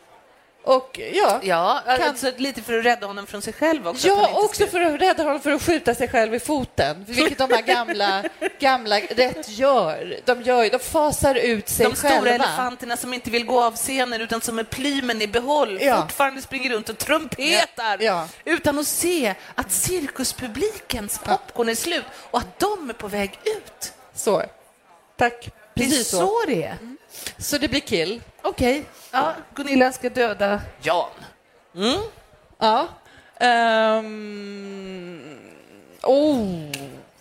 Och 0.66 1.00
ja, 1.12 1.40
Ja, 1.42 1.82
Kan- 1.86 2.02
alltså, 2.08 2.32
lite 2.36 2.62
för 2.62 2.78
att 2.78 2.84
rädda 2.84 3.06
honom 3.06 3.26
från 3.26 3.42
sig 3.42 3.52
själv 3.52 3.88
också. 3.88 4.08
Ja, 4.08 4.30
också 4.32 4.62
ska- 4.62 4.66
för 4.70 4.80
att 4.80 5.00
rädda 5.00 5.22
honom 5.22 5.40
för 5.40 5.50
att 5.52 5.62
skjuta 5.62 5.94
sig 5.94 6.08
själv 6.08 6.34
i 6.34 6.40
foten, 6.40 7.04
vilket 7.08 7.38
de 7.38 7.50
här 7.50 7.62
gamla, 7.62 8.22
gamla 8.60 8.98
rätt 9.00 9.48
gör. 9.48 10.20
De, 10.24 10.42
gör, 10.42 10.70
de 10.70 10.78
fasar 10.78 11.34
ut 11.34 11.68
sig 11.68 11.86
De 11.86 11.94
själva. 11.96 12.16
stora 12.16 12.30
elefanterna 12.30 12.96
som 12.96 13.14
inte 13.14 13.30
vill 13.30 13.46
gå 13.46 13.62
av 13.64 13.76
scenen 13.76 14.20
utan 14.20 14.40
som 14.40 14.56
med 14.56 14.70
plymen 14.70 15.22
i 15.22 15.26
behåll 15.26 15.78
Ja. 15.80 16.00
fortfarande 16.02 16.42
springer 16.42 16.70
runt 16.70 16.88
och 16.88 16.98
trumpetar 16.98 17.98
Ja. 18.00 18.28
utan 18.44 18.78
att 18.78 18.86
se 18.86 19.34
att 19.54 19.72
cirkuspublikens 19.72 21.18
popcorn 21.18 21.68
är 21.68 21.74
slut 21.74 22.04
och 22.30 22.38
att 22.38 22.58
de 22.58 22.90
är 22.90 22.94
på 22.94 23.08
väg 23.08 23.38
ut. 23.44 23.92
Så. 24.14 24.42
Tack. 25.18 25.48
Det 25.74 25.84
är 25.84 25.88
Precis 25.88 26.08
så. 26.08 26.16
så 26.16 26.44
det 26.46 26.64
är. 26.64 26.76
Så 27.38 27.58
det 27.58 27.68
blir 27.68 27.80
kill. 27.80 28.20
Okej, 28.42 28.84
ja, 29.10 29.34
Gunilla 29.54 29.92
ska 29.92 30.08
döda 30.08 30.60
Jan. 30.82 31.10
Mm. 31.76 32.00
Ja. 32.58 32.88
Ehm, 33.40 35.20
oh. 36.02 36.48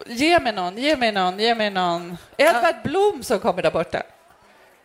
Ge 0.05 0.39
mig 0.39 0.53
någon, 0.53 0.77
ge 0.77 0.95
mig 0.95 1.11
någon, 1.11 1.39
ge 1.39 1.55
mig 1.55 1.69
någon. 1.69 2.17
Edvard 2.37 2.75
Blom 2.83 3.23
som 3.23 3.39
kommer 3.39 3.61
där 3.61 3.71
borta. 3.71 4.03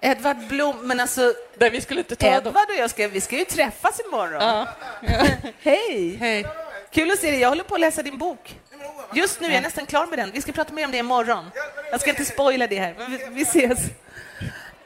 Edvard 0.00 0.36
Blom, 0.48 0.86
men 0.86 1.00
alltså 1.00 1.34
Nej, 1.58 1.70
vi 1.70 1.80
skulle 1.80 2.00
inte 2.00 2.16
ta 2.16 2.26
dem. 2.26 2.34
Edvard 2.34 2.68
och 2.68 2.76
jag 2.76 2.90
ska, 2.90 3.08
vi 3.08 3.20
ska 3.20 3.36
ju 3.38 3.44
träffas 3.44 4.00
imorgon. 4.06 4.42
Ja. 4.42 4.66
Hej! 5.60 6.16
Hej. 6.20 6.46
Kul 6.90 7.10
att 7.10 7.18
se 7.18 7.30
dig. 7.30 7.40
Jag 7.40 7.48
håller 7.48 7.64
på 7.64 7.74
att 7.74 7.80
läsa 7.80 8.02
din 8.02 8.18
bok. 8.18 8.56
Just 9.14 9.40
nu 9.40 9.48
är 9.48 9.52
jag 9.52 9.62
nästan 9.62 9.86
klar 9.86 10.06
med 10.06 10.18
den. 10.18 10.30
Vi 10.30 10.42
ska 10.42 10.52
prata 10.52 10.72
mer 10.72 10.84
om 10.84 10.90
det 10.90 10.98
imorgon. 10.98 11.50
Jag 11.90 12.00
ska 12.00 12.10
inte 12.10 12.24
spoila 12.24 12.66
det 12.66 12.78
här, 12.78 12.94
men 12.98 13.10
vi, 13.10 13.18
vi 13.30 13.42
ses. 13.42 13.78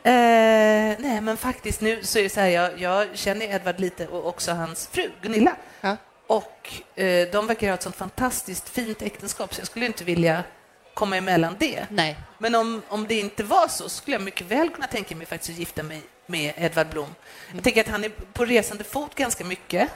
Eh, 0.05 0.99
nej, 0.99 1.21
men 1.21 1.37
faktiskt 1.37 1.81
nu 1.81 2.03
så 2.03 2.19
är 2.19 2.23
det 2.23 2.29
så 2.29 2.41
här, 2.41 2.49
jag, 2.49 2.81
jag 2.81 3.09
känner 3.15 3.47
Edvard 3.55 3.81
lite 3.81 4.07
och 4.07 4.27
också 4.27 4.53
hans 4.53 4.87
fru 4.93 5.11
Gunilla. 5.23 5.57
Ja. 5.81 5.97
Och 6.27 6.73
eh, 6.95 7.29
de 7.33 7.47
verkar 7.47 7.67
ha 7.69 7.75
ett 7.75 7.83
sånt 7.83 7.97
fantastiskt 7.97 8.69
fint 8.69 9.03
äktenskap 9.03 9.55
så 9.55 9.61
jag 9.61 9.67
skulle 9.67 9.87
inte 9.87 10.05
vilja 10.05 10.45
komma 10.95 11.17
emellan 11.17 11.57
det. 11.59 11.87
Nej. 11.91 12.17
Men 12.39 12.55
om, 12.55 12.83
om 12.89 13.07
det 13.07 13.15
inte 13.21 13.45
var 13.45 13.69
så 13.69 13.89
skulle 13.89 14.15
jag 14.15 14.23
mycket 14.23 14.47
väl 14.47 14.69
kunna 14.71 14.87
tänka 14.87 15.17
mig 15.17 15.27
faktiskt 15.27 15.51
att 15.51 15.59
gifta 15.59 15.83
mig 15.83 16.03
med 16.27 16.53
Edvard 16.57 16.87
Blom. 16.89 17.15
Jag 17.55 17.65
tänker 17.65 17.81
att 17.81 17.89
han 17.89 18.05
är 18.05 18.09
på 18.09 18.45
resande 18.45 18.85
fot 18.85 19.15
ganska 19.15 19.45
mycket. 19.45 19.89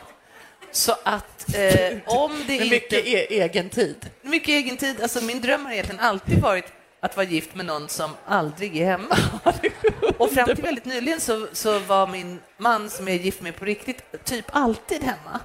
Så 0.73 0.93
att 1.03 1.55
eh, 1.55 1.97
om 2.07 2.45
det 2.47 2.59
Med 2.59 2.61
inte... 2.63 2.71
mycket 2.71 3.07
e 3.07 3.27
egen 3.43 3.69
tid. 3.71 4.11
mycket 4.23 4.49
egen 4.49 4.77
tid. 4.77 5.01
Alltså 5.03 5.21
min 5.25 5.41
dröm 5.41 5.65
har 5.65 5.73
egentligen 5.73 6.01
alltid 6.01 6.39
varit 6.41 6.73
att 7.07 7.17
vara 7.17 7.27
gift 7.27 7.55
med 7.55 7.67
någon 7.67 7.89
som 7.89 8.11
aldrig 8.27 8.77
är 8.77 8.87
hemma. 8.87 9.17
Och 10.19 10.31
fram 10.31 10.47
till 10.47 10.65
väldigt 10.65 10.85
nyligen 10.85 11.21
så, 11.21 11.47
så 11.53 11.79
var 11.79 12.07
min 12.07 12.41
man 12.57 12.91
som 12.91 13.09
är 13.09 13.13
gift 13.13 13.41
med 13.41 13.57
på 13.57 13.65
riktigt 13.65 14.25
typ 14.25 14.45
alltid 14.53 15.03
hemma. 15.03 15.41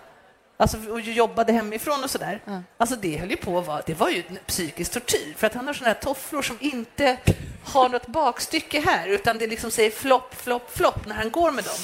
Alltså, 0.58 0.78
och 0.92 1.02
jobbade 1.02 1.54
hemifrån 1.54 2.04
och 2.04 2.10
sådär. 2.10 2.42
Alltså 2.78 2.96
det 2.96 3.18
höll 3.18 3.30
ju 3.30 3.38
på 3.38 3.60
att 3.60 3.68
vara, 3.68 3.82
det 3.86 3.94
var 3.94 4.10
ju 4.10 4.24
psykisk 4.48 4.92
tortyr 4.92 5.34
för 5.38 5.48
att 5.48 5.54
han 5.54 5.68
har 5.68 5.74
såna 5.74 5.88
här 5.88 5.96
tofflor 6.02 6.42
som 6.42 6.58
inte 6.60 7.18
har 7.64 7.90
något 7.90 8.08
bakstycke 8.08 8.80
här 8.80 9.08
utan 9.08 9.38
det 9.38 9.48
liksom 9.48 9.72
säger 9.72 9.92
flopp, 9.92 10.36
flopp, 10.36 10.78
flopp 10.78 11.08
när 11.08 11.16
han 11.16 11.32
går 11.32 11.52
med 11.52 11.64
dem. 11.64 11.80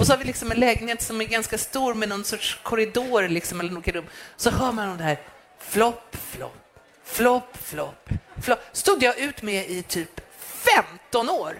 Och 0.00 0.06
så 0.06 0.12
har 0.12 0.18
vi 0.18 0.24
liksom 0.24 0.50
en 0.50 0.60
lägenhet 0.60 1.02
som 1.02 1.20
är 1.20 1.24
ganska 1.24 1.58
stor 1.58 1.94
med 1.94 2.08
någon 2.08 2.24
sorts 2.24 2.60
korridor 2.62 3.28
liksom, 3.28 3.60
eller 3.60 3.70
något 3.70 3.88
rum. 3.88 4.04
Så 4.36 4.50
hör 4.50 4.72
man 4.72 4.98
de 4.98 5.04
här 5.04 5.18
flopp, 5.58 6.16
flopp, 6.16 6.61
flopp, 7.12 7.56
flopp, 7.62 8.08
flopp. 8.42 8.60
Stod 8.72 9.02
jag 9.02 9.18
ut 9.18 9.42
med 9.42 9.70
i 9.70 9.82
typ 9.82 10.20
15 11.10 11.30
år. 11.30 11.54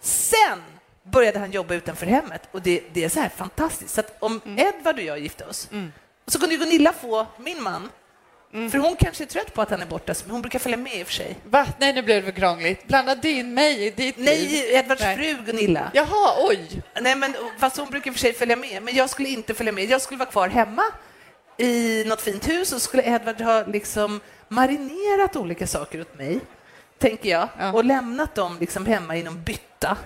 Sen 0.00 0.62
började 1.02 1.38
han 1.38 1.50
jobba 1.50 1.74
utanför 1.74 2.06
hemmet 2.06 2.42
och 2.52 2.62
det, 2.62 2.82
det 2.92 3.04
är 3.04 3.08
så 3.08 3.20
här 3.20 3.28
fantastiskt. 3.28 3.94
Så 3.94 4.02
om 4.18 4.40
Edvard 4.56 4.94
och 4.96 5.04
jag 5.04 5.18
gifte 5.18 5.44
oss 5.44 5.68
så 6.26 6.40
kunde 6.40 6.56
Gunilla 6.56 6.92
få 6.92 7.26
min 7.38 7.62
man. 7.62 7.90
För 8.70 8.78
hon 8.78 8.96
kanske 8.96 9.24
är 9.24 9.26
trött 9.26 9.54
på 9.54 9.62
att 9.62 9.70
han 9.70 9.82
är 9.82 9.86
borta, 9.86 10.14
men 10.22 10.30
hon 10.30 10.42
brukar 10.42 10.58
följa 10.58 10.76
med 10.76 10.96
i 10.96 11.02
och 11.02 11.06
för 11.06 11.14
sig. 11.14 11.38
Va? 11.44 11.66
Nej, 11.78 11.92
nu 11.92 12.02
blev 12.02 12.24
det 12.24 12.32
för 12.32 12.40
krångligt. 12.40 12.86
Blanda 12.86 13.14
din 13.14 13.54
mig 13.54 13.86
i 13.86 13.90
ditt 13.90 14.16
liv. 14.16 14.48
Nej, 14.50 14.74
Edvards 14.74 15.02
Nej. 15.02 15.16
fru 15.16 15.36
Gunilla. 15.46 15.90
Jaha, 15.94 16.34
oj. 16.48 16.82
Nej, 17.00 17.16
men 17.16 17.34
fast 17.58 17.76
hon 17.76 17.90
brukar 17.90 18.10
i 18.10 18.10
och 18.10 18.14
för 18.14 18.20
sig 18.20 18.32
följa 18.32 18.56
med, 18.56 18.82
men 18.82 18.94
jag 18.94 19.10
skulle 19.10 19.28
inte 19.28 19.54
följa 19.54 19.72
med. 19.72 19.84
Jag 19.84 20.02
skulle 20.02 20.18
vara 20.18 20.30
kvar 20.30 20.48
hemma 20.48 20.82
i 21.56 22.04
något 22.06 22.20
fint 22.20 22.48
hus 22.48 22.72
och 22.72 22.82
skulle 22.82 23.02
Edvard 23.02 23.40
ha 23.40 23.64
liksom 23.66 24.20
marinerat 24.48 25.36
olika 25.36 25.66
saker 25.66 26.00
åt 26.00 26.18
mig, 26.18 26.40
tänker 26.98 27.28
jag, 27.30 27.48
Ja. 27.58 27.72
och 27.72 27.84
lämnat 27.84 28.34
dem 28.34 28.56
liksom 28.60 28.86
hemma 28.86 29.16
i 29.16 29.22
någon 29.22 29.42
bytta. 29.42 29.96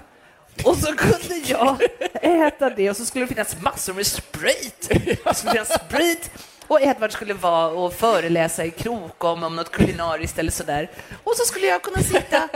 Och 0.65 0.77
så 0.77 0.97
kunde 0.97 1.35
jag 1.47 1.83
äta 2.23 2.71
det 2.71 2.91
och 2.91 2.97
så 2.97 3.05
skulle 3.05 3.25
det 3.25 3.29
finnas 3.29 3.57
massor 3.61 3.95
med 3.95 4.07
sprit. 4.07 4.89
Det 5.25 5.35
skulle 5.37 5.53
finnas 5.53 5.73
sprit 5.87 6.31
och 6.67 6.81
Edvard 6.83 7.13
skulle 7.13 7.35
vara 7.35 7.69
och 7.69 7.93
föreläsa 7.95 8.65
i 8.65 8.71
Krokom 8.71 9.43
om 9.43 9.57
något 9.57 9.71
kulinariskt 9.71 10.39
eller 10.39 10.51
sådär. 10.53 10.91
Och 11.25 11.35
så 11.37 11.45
skulle 11.45 11.67
jag 11.67 11.83
kunna 11.83 12.03
sitta 12.03 12.49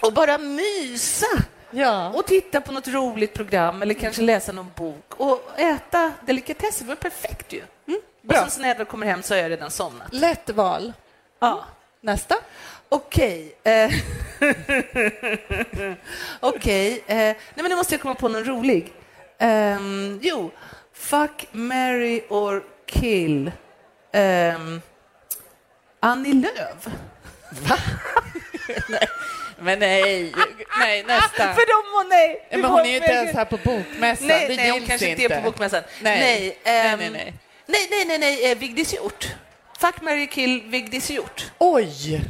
och 0.00 0.12
bara 0.12 0.38
mysa 0.38 1.26
Ja. 1.70 2.08
och 2.08 2.26
titta 2.26 2.60
på 2.60 2.72
något 2.72 2.88
roligt 2.88 3.34
program 3.34 3.82
eller 3.82 3.94
kanske 3.94 4.22
läsa 4.22 4.52
någon 4.52 4.70
bok 4.76 5.14
och 5.16 5.58
äta 5.60 6.12
delikatesser. 6.26 6.84
Det 6.84 6.88
var 6.88 6.96
perfekt 6.96 7.52
ju. 7.52 7.62
Och 8.28 8.34
sen 8.34 8.50
så 8.50 8.60
när 8.60 8.74
jag 8.78 8.88
kommer 8.88 9.06
hem 9.06 9.22
så 9.22 9.34
har 9.34 9.40
jag 9.40 9.50
redan 9.50 9.70
somnat. 9.70 10.08
Lätt 10.14 10.50
val. 10.50 10.92
Ja. 11.40 11.64
Nästa. 12.00 12.34
Okej. 12.88 13.54
Eh. 13.64 13.90
Okej. 16.40 17.04
Eh. 17.06 17.16
Nej, 17.16 17.36
men 17.54 17.64
nu 17.68 17.76
måste 17.76 17.94
jag 17.94 18.00
komma 18.02 18.14
på 18.14 18.28
någon 18.28 18.44
rolig. 18.44 18.92
Ehm, 19.38 20.18
jo, 20.22 20.50
fuck, 20.94 21.46
marry 21.52 22.22
or 22.28 22.62
kill. 22.86 23.52
Um, 24.12 24.82
Annie 26.00 26.34
Lööf. 26.34 26.88
Men 29.60 29.78
nej, 29.78 30.34
nej 30.80 31.02
nästa. 31.02 31.54
För 31.54 31.66
de, 31.66 32.08
nej. 32.08 32.48
Men 32.50 32.64
hon 32.64 32.80
är 32.80 32.84
ju 32.84 32.96
inte 32.96 33.12
ens 33.12 33.36
här 33.36 33.44
på 33.44 33.56
bokmässan. 33.56 34.26
Nej, 34.26 34.48
det 34.48 34.56
nej 34.56 34.70
hon 34.70 34.86
kanske 34.86 35.08
inte 35.08 35.22
är 35.22 35.40
på 35.40 35.50
bokmässan. 35.50 35.82
Nej. 36.00 36.20
Nej, 36.20 36.58
Nej, 36.64 36.86
ehm, 36.86 36.98
nej, 36.98 37.10
nej. 37.10 37.34
Nej, 37.68 37.86
nej, 37.90 38.04
nej, 38.06 38.18
nej, 38.18 38.50
eh, 38.52 38.58
Vigdis 38.58 38.92
Hjorth. 38.94 39.28
Fuck, 39.78 40.02
marry, 40.02 40.26
kill 40.26 40.62
Vigdis 40.66 41.10
Hjorth. 41.10 41.44
Oj! 41.58 42.20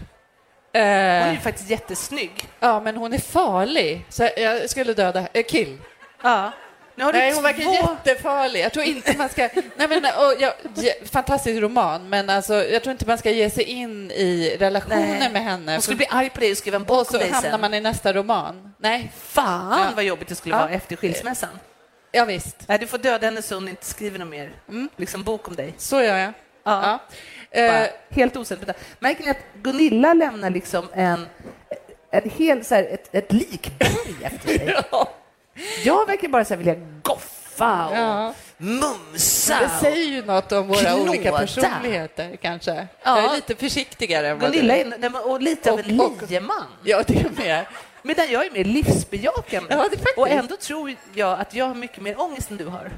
Hon 0.72 0.82
är 0.82 1.26
Eh, 1.28 1.34
ju 1.34 1.40
faktiskt 1.40 1.70
jättesnygg. 1.70 2.48
ja, 2.60 2.80
men 2.80 2.96
hon 2.96 3.12
är 3.12 3.18
farlig. 3.18 4.04
Så 4.08 4.28
jag 4.36 4.70
skulle 4.70 4.94
döda 4.94 5.28
äh, 5.32 5.42
Kill. 5.44 5.78
Ja. 6.22 6.52
Nu 6.94 7.04
har 7.04 7.12
du 7.12 7.18
Nej, 7.18 7.32
hon 7.34 7.42
verkar 7.42 7.62
två... 7.62 7.72
jättefarlig. 7.72 8.60
Jag 8.60 8.72
tror 8.72 8.84
inte 8.84 9.16
man 9.18 9.28
ska... 9.28 9.48
Nej, 9.76 9.88
men, 9.88 10.04
och, 10.04 10.34
ja, 10.38 10.54
je- 10.74 11.04
fantastisk 11.12 11.60
roman, 11.62 12.08
men 12.08 12.30
alltså, 12.30 12.54
jag 12.64 12.82
tror 12.82 12.90
inte 12.92 13.06
man 13.06 13.18
ska 13.18 13.30
ge 13.30 13.50
sig 13.50 13.64
in 13.64 14.10
i 14.10 14.56
relationer 14.60 15.18
Nej. 15.20 15.30
med 15.32 15.42
henne. 15.44 15.72
Hon 15.72 15.82
skulle 15.82 15.96
bli 15.96 16.06
arg 16.10 16.30
på 16.30 16.40
dig 16.40 16.50
och 16.50 16.56
skriva 16.58 16.76
en 16.76 16.82
och 16.82 16.88
bok 16.88 16.98
om 16.98 17.04
så 17.04 17.18
dig 17.18 17.30
hamnar 17.30 17.50
sen. 17.50 17.60
man 17.60 17.74
i 17.74 17.80
nästa 17.80 18.12
roman. 18.12 18.74
Nej, 18.78 19.12
Fan 19.18 19.94
vad 19.94 20.04
jobbigt 20.04 20.28
det 20.28 20.34
skulle 20.34 20.54
Ja. 20.54 20.58
vara 20.60 20.70
efter 20.70 20.96
skilsmässan. 20.96 21.48
Ja 22.12 22.24
visst. 22.24 22.56
Nej, 22.68 22.78
du 22.78 22.86
får 22.86 22.98
döda 22.98 23.26
henne 23.26 23.42
så 23.42 23.54
hon 23.54 23.68
inte 23.68 23.84
skriver 23.84 24.18
någon 24.18 24.28
mer 24.28 24.50
liksom, 24.96 25.22
bok 25.22 25.48
om 25.48 25.54
dig. 25.56 25.74
Så 25.78 26.02
gör 26.02 26.16
jag. 26.16 26.32
Ja. 26.64 26.98
Ja. 27.52 27.60
Eh, 27.60 27.86
helt 28.10 28.36
osett. 28.36 28.58
Märker 28.98 29.24
ni 29.24 29.30
att 29.30 29.36
Gunilla 29.62 30.14
lämnar 30.14 30.50
liksom 30.50 30.88
en, 30.94 31.26
en 32.10 32.30
hel, 32.30 32.64
så 32.64 32.74
här, 32.74 32.84
ett, 32.84 33.08
ett 33.14 33.32
likberg 33.32 34.16
efter 34.22 34.48
sig? 34.48 34.76
Jag 35.84 36.06
verkar 36.06 36.28
bara 36.28 36.44
så 36.44 36.54
här 36.54 36.58
vilja 36.58 36.74
goffa 37.02 37.86
och 37.88 37.96
Ja. 37.96 38.34
mumsa. 38.56 39.58
Det 39.60 39.68
säger 39.80 40.04
ju 40.06 40.24
något 40.24 40.52
om 40.52 40.68
våra 40.68 40.78
Knåda. 40.78 41.10
olika 41.10 41.32
personligheter, 41.38 42.36
kanske. 42.42 42.72
Ja. 43.02 43.20
Jag 43.20 43.30
är 43.32 43.34
lite 43.36 43.54
försiktigare 43.56 44.28
än 44.28 44.38
vad 44.38 44.52
Gunilla 44.52 44.76
är 44.76 45.26
och 45.30 45.40
lite 45.42 45.72
av 45.72 45.80
en 45.80 46.00
Och- 46.00 46.06
och- 46.22 46.30
lieman. 46.30 46.64
Ja, 46.84 47.02
det 47.06 47.20
är 47.20 47.30
med. 47.44 47.66
Medan 48.02 48.30
jag 48.30 48.46
är 48.46 48.50
mer 48.50 48.64
livsbejakande. 48.64 49.74
Ja, 49.74 49.88
och 50.16 50.28
ändå 50.28 50.56
tror 50.56 50.94
jag 51.14 51.40
att 51.40 51.54
jag 51.54 51.64
har 51.64 51.74
mycket 51.74 52.02
mer 52.02 52.20
ångest 52.20 52.50
än 52.50 52.56
du 52.56 52.64
har. 52.64 52.90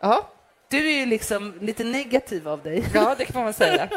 Ja. 0.00 0.28
Du 0.68 0.78
är 0.92 0.98
ju 0.98 1.06
liksom 1.06 1.54
lite 1.60 1.84
negativ 1.84 2.48
av 2.48 2.62
dig. 2.62 2.84
ja, 2.94 3.14
det 3.18 3.24
kan 3.24 3.42
man 3.44 3.52
säga. 3.52 3.88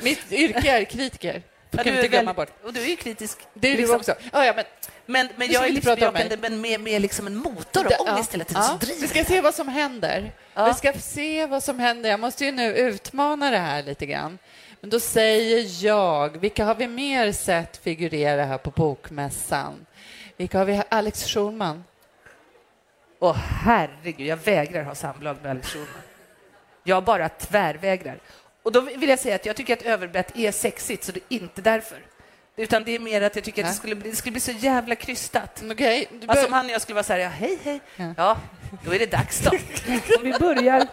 Mitt 0.00 0.32
yrke 0.32 0.70
är 0.70 0.84
kritiker. 0.84 1.42
Ja, 1.70 1.82
kan 1.82 1.84
vi 1.84 1.90
du 1.90 1.96
inte 2.04 2.06
är 2.06 2.20
glömma 2.20 2.34
bort. 2.34 2.48
Och 2.64 2.72
du 2.72 2.82
är 2.82 2.86
ju 2.86 2.96
kritisk. 2.96 3.38
Det 3.54 3.68
är 3.68 3.76
liksom. 3.76 3.92
du 3.92 3.96
också. 3.98 4.14
Ja, 4.32 4.44
ja, 4.46 4.52
men 4.56 4.64
Men, 5.06 5.28
men 5.36 5.50
jag 5.50 5.62
är 5.62 5.68
vi 5.68 5.74
livsbejakande, 5.74 6.36
men 6.40 6.60
mer, 6.60 6.78
mer 6.78 7.00
liksom 7.00 7.26
en 7.26 7.36
motor 7.36 7.86
av 7.86 8.06
ångest 8.08 8.34
hela 8.34 8.44
tiden 8.44 8.62
som 8.62 8.78
Vi 8.80 8.86
driver. 8.86 9.06
ska 9.06 9.24
se 9.24 9.40
vad 9.40 9.54
som 9.54 9.68
händer. 9.68 10.32
Vi 10.66 10.74
ska 10.74 10.92
se 10.92 11.46
vad 11.46 11.62
som 11.62 11.78
händer. 11.78 12.10
Jag 12.10 12.20
måste 12.20 12.44
ju 12.44 12.52
nu 12.52 12.76
utmana 12.76 13.50
det 13.50 13.58
här 13.58 13.82
lite 13.82 14.06
grann. 14.06 14.38
Men 14.80 14.90
då 14.90 15.00
säger 15.00 15.84
jag, 15.86 16.38
vilka 16.38 16.64
har 16.64 16.74
vi 16.74 16.88
mer 16.88 17.32
sett 17.32 17.76
figurera 17.76 18.44
här 18.44 18.58
på 18.58 18.70
Bokmässan? 18.70 19.86
Vilka 20.38 20.58
har 20.58 20.64
vi? 20.64 20.82
Alex 20.88 21.24
Schulman. 21.24 21.84
Åh 23.18 23.36
herregud, 23.64 24.26
jag 24.26 24.36
vägrar 24.36 24.82
ha 24.82 24.94
samlag 24.94 25.36
med 25.42 25.50
Alex 25.50 25.68
Schulman. 25.68 26.02
Jag 26.84 27.04
bara 27.04 27.28
tvärvägrar. 27.28 28.18
Och 28.62 28.72
då 28.72 28.80
vill 28.80 29.08
jag 29.08 29.18
säga 29.18 29.34
att 29.34 29.46
jag 29.46 29.56
tycker 29.56 29.72
att 29.76 29.82
överbett 29.82 30.36
är 30.36 30.52
sexigt, 30.52 31.04
så 31.04 31.12
det 31.12 31.20
är 31.28 31.36
inte 31.42 31.62
därför. 31.62 31.98
Utan 32.56 32.84
det 32.84 32.94
är 32.94 32.98
mer 32.98 33.22
att 33.22 33.34
jag 33.36 33.44
tycker 33.44 33.62
att 33.64 33.70
det 33.70 33.74
skulle 33.74 33.94
bli, 33.94 34.10
det 34.10 34.16
skulle 34.16 34.32
bli 34.32 34.40
så 34.40 34.50
jävla 34.52 34.94
krystat. 34.94 35.62
Okej, 35.70 36.08
du 36.10 36.16
Alltså 36.26 36.34
bör- 36.42 36.46
om 36.46 36.52
han 36.52 36.66
och 36.66 36.72
jag 36.72 36.82
skulle 36.82 36.94
vara 36.94 37.04
så 37.04 37.12
här, 37.12 37.20
ja, 37.20 37.28
hej, 37.28 37.58
hej. 37.62 37.80
Ja. 37.96 38.14
Ja, 38.16 38.36
då 38.84 38.94
är 38.94 38.98
det 38.98 39.10
dags 39.10 39.40
då. 39.40 39.50
Om 40.18 40.22
vi 40.22 40.32
börjar 40.40 40.86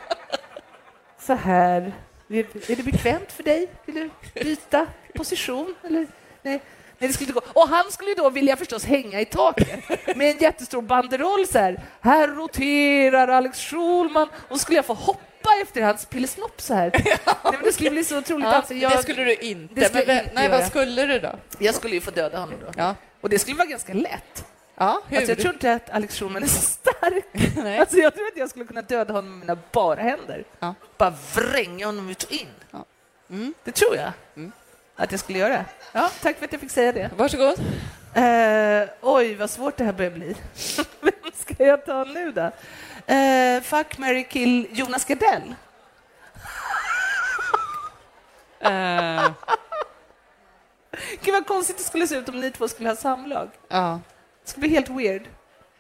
så 1.19 1.33
här. 1.33 1.93
Är 2.29 2.75
det 2.75 2.83
bekvämt 2.83 3.31
för 3.31 3.43
dig? 3.43 3.67
Vill 3.85 3.95
du 3.95 4.09
byta 4.43 4.87
position? 5.13 5.75
Eller? 5.83 6.07
Nej. 6.41 6.61
Nej, 6.99 7.07
det 7.07 7.13
skulle 7.13 7.29
inte 7.29 7.39
gå. 7.39 7.61
Och 7.61 7.69
han 7.69 7.91
skulle 7.91 8.13
då 8.13 8.29
vilja 8.29 8.55
förstås 8.57 8.85
hänga 8.85 9.21
i 9.21 9.25
taket 9.25 9.89
med 10.15 10.31
en 10.31 10.37
jättestor 10.37 10.81
banderoll 10.81 11.47
så 11.47 11.59
här. 11.59 11.79
Här 12.01 12.27
roterar 12.27 13.27
Alex 13.27 13.59
Schulman. 13.59 14.29
Och 14.49 14.59
skulle 14.59 14.75
jag 14.75 14.85
få 14.85 14.93
hoppa 14.93 15.49
efter 15.61 15.81
hans 15.81 16.05
pillesnopp 16.05 16.61
så 16.61 16.73
här. 16.73 16.91
Nej, 17.03 17.17
men 17.43 17.63
det 17.63 17.71
skulle 17.73 17.89
bli 17.89 18.03
så 18.03 18.17
otroligt. 18.17 18.45
Ja, 18.45 18.53
alltså, 18.53 18.73
jag, 18.73 18.91
det 18.91 19.03
skulle 19.03 19.23
du 19.23 19.33
inte. 19.35 19.85
skulle 19.85 20.05
men, 20.05 20.17
inte 20.17 20.31
nej, 20.35 20.45
göra. 20.45 20.57
vad 20.57 20.67
skulle 20.67 21.05
du 21.05 21.19
då? 21.19 21.31
jag 21.59 21.75
skulle 21.75 21.93
ju 21.95 22.01
få 22.01 22.11
döda 22.11 22.39
honom 22.39 22.55
då. 22.65 22.71
Ja, 22.77 22.95
Och 23.21 23.29
det 23.29 23.39
skulle 23.39 23.57
vara 23.57 23.67
ganska 23.67 23.93
lätt. 23.93 24.45
ja 24.75 25.01
hur? 25.07 25.17
Alltså, 25.17 25.31
jag 25.31 25.39
tror 25.39 25.53
inte 25.53 25.73
att 25.73 25.89
Alex 25.89 26.19
Schulman 26.19 26.43
är 26.43 26.47
så 26.47 26.61
stark. 26.61 27.25
Nej. 27.55 27.79
Alltså, 27.79 27.97
jag 27.97 28.15
tror 28.15 28.27
att 28.27 28.37
jag 28.37 28.49
skulle 28.49 28.65
kunna 28.65 28.81
döda 28.81 29.13
honom 29.13 29.31
med 29.31 29.39
mina 29.39 29.61
bara 29.71 30.01
händer. 30.01 30.43
Ja. 30.59 30.75
Bara 30.97 31.13
vränga 31.35 31.85
honom 31.85 32.09
ut 32.09 32.23
och 32.23 32.31
in. 32.31 32.47
Ja. 32.71 32.85
Mm. 33.29 33.53
Det 33.63 33.71
tror 33.71 33.95
jag 33.95 34.11
att 34.95 35.11
jag 35.11 35.19
skulle 35.19 35.39
göra. 35.39 35.65
Ja, 35.91 36.09
tack 36.21 36.37
för 36.37 36.45
att 36.45 36.51
jag 36.51 36.61
fick 36.61 36.71
säga 36.71 36.91
det. 36.91 37.09
Varsågod. 37.17 37.59
Eh, 38.13 38.89
oj, 39.01 39.35
vad 39.35 39.49
svårt 39.49 39.77
det 39.77 39.83
här 39.83 39.93
börjar 39.93 40.11
bli. 40.11 40.35
Vem 41.01 41.31
ska 41.33 41.65
jag 41.65 41.85
ta 41.85 42.03
nu 42.03 42.31
då? 42.31 42.51
Eh, 43.13 43.61
fuck, 43.61 43.97
Mary 43.97 44.23
kill 44.23 44.67
Jonas 44.71 45.05
Gardell. 45.05 45.55
Eh, 48.59 49.31
Gud 51.21 51.33
vad 51.33 51.47
konstigt 51.47 51.77
det 51.77 51.83
skulle 51.83 52.07
se 52.07 52.15
ut 52.15 52.29
om 52.29 52.39
ni 52.39 52.51
två 52.51 52.67
skulle 52.67 52.89
ha 52.89 52.95
samlag. 52.95 53.49
ja. 53.67 53.99
Det 54.43 54.49
skulle 54.49 54.67
bli 54.67 54.75
helt 54.75 54.89
weird. 54.89 55.21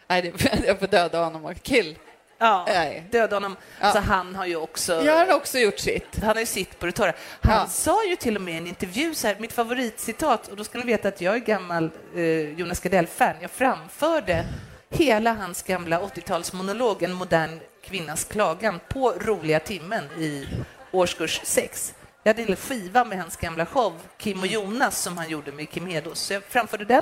Nej, 0.07 0.21
det, 0.21 0.63
jag 0.67 0.79
får 0.79 0.87
döda 0.87 1.23
honom 1.23 1.45
och 1.45 1.63
kill. 1.63 1.97
Ja, 2.37 2.65
döda 3.11 3.35
honom. 3.35 3.55
Ja. 3.81 3.91
Så 3.91 3.99
han 3.99 4.35
har 4.35 4.45
ju 4.45 4.55
också... 4.55 5.01
Jag 5.05 5.25
har 5.25 5.33
också 5.35 5.57
gjort 5.59 5.79
sitt. 5.79 6.19
Han 6.19 6.29
har 6.29 6.39
ju 6.39 6.45
sitt 6.45 6.79
på 6.79 6.85
det 6.85 6.91
torra. 6.91 7.13
Han 7.41 7.53
Ja. 7.57 7.67
sa 7.67 8.05
ju 8.05 8.15
till 8.15 8.35
och 8.35 8.41
med 8.41 8.53
i 8.53 8.57
en 8.57 8.67
intervju, 8.67 9.15
så 9.15 9.27
här, 9.27 9.35
mitt 9.39 9.53
favoritcitat, 9.53 10.47
och 10.47 10.57
då 10.57 10.63
ska 10.63 10.77
ni 10.77 10.85
veta 10.85 11.07
att 11.07 11.21
jag 11.21 11.35
är 11.35 11.39
gammal 11.39 11.89
eh, 12.15 12.21
Jonas 12.59 12.79
Gardell-fan. 12.79 13.35
Jag 13.41 13.51
framförde 13.51 14.45
hela 14.89 15.33
hans 15.33 15.63
gamla 15.63 15.99
80-talsmonolog, 16.01 17.03
En 17.03 17.13
modern 17.13 17.59
kvinnas 17.83 18.23
klagan, 18.23 18.79
på 18.89 19.11
roliga 19.11 19.59
timmen 19.59 20.03
i 20.17 20.47
årskurs 20.91 21.41
6. 21.43 21.93
Jag 22.23 22.33
hade 22.33 22.51
en 22.51 22.55
skiva 22.55 23.05
med 23.05 23.17
hans 23.19 23.35
gamla 23.35 23.65
show, 23.65 23.93
Kim 24.17 24.39
och 24.39 24.47
Jonas, 24.47 25.01
som 25.01 25.17
han 25.17 25.29
gjorde 25.29 25.51
med 25.51 25.69
Kim 25.71 25.85
Hedås. 25.87 26.19
Så 26.19 26.33
jag 26.33 26.43
framförde 26.43 26.85
den. 26.85 27.01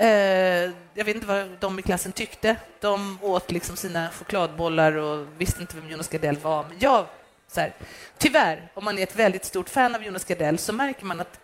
Eh, 0.00 0.70
jag 0.94 1.04
vet 1.04 1.14
inte 1.14 1.26
vad 1.26 1.48
de 1.60 1.78
i 1.78 1.82
klassen 1.82 2.12
tyckte. 2.12 2.56
De 2.80 3.18
åt 3.22 3.50
liksom 3.50 3.76
sina 3.76 4.10
chokladbollar 4.10 4.92
och 4.92 5.26
visste 5.38 5.60
inte 5.60 5.76
vem 5.76 5.90
Jonas 5.90 6.08
Gardell 6.08 6.36
var. 6.36 6.64
Men 6.68 6.76
jag, 6.78 7.06
så 7.48 7.60
här, 7.60 7.74
tyvärr, 8.18 8.70
om 8.74 8.84
man 8.84 8.98
är 8.98 9.02
ett 9.02 9.16
väldigt 9.16 9.44
stort 9.44 9.68
fan 9.68 9.94
av 9.94 10.04
Jonas 10.04 10.24
Gardell 10.24 10.58
så 10.58 10.72
märker 10.72 11.04
man 11.04 11.20
att 11.20 11.40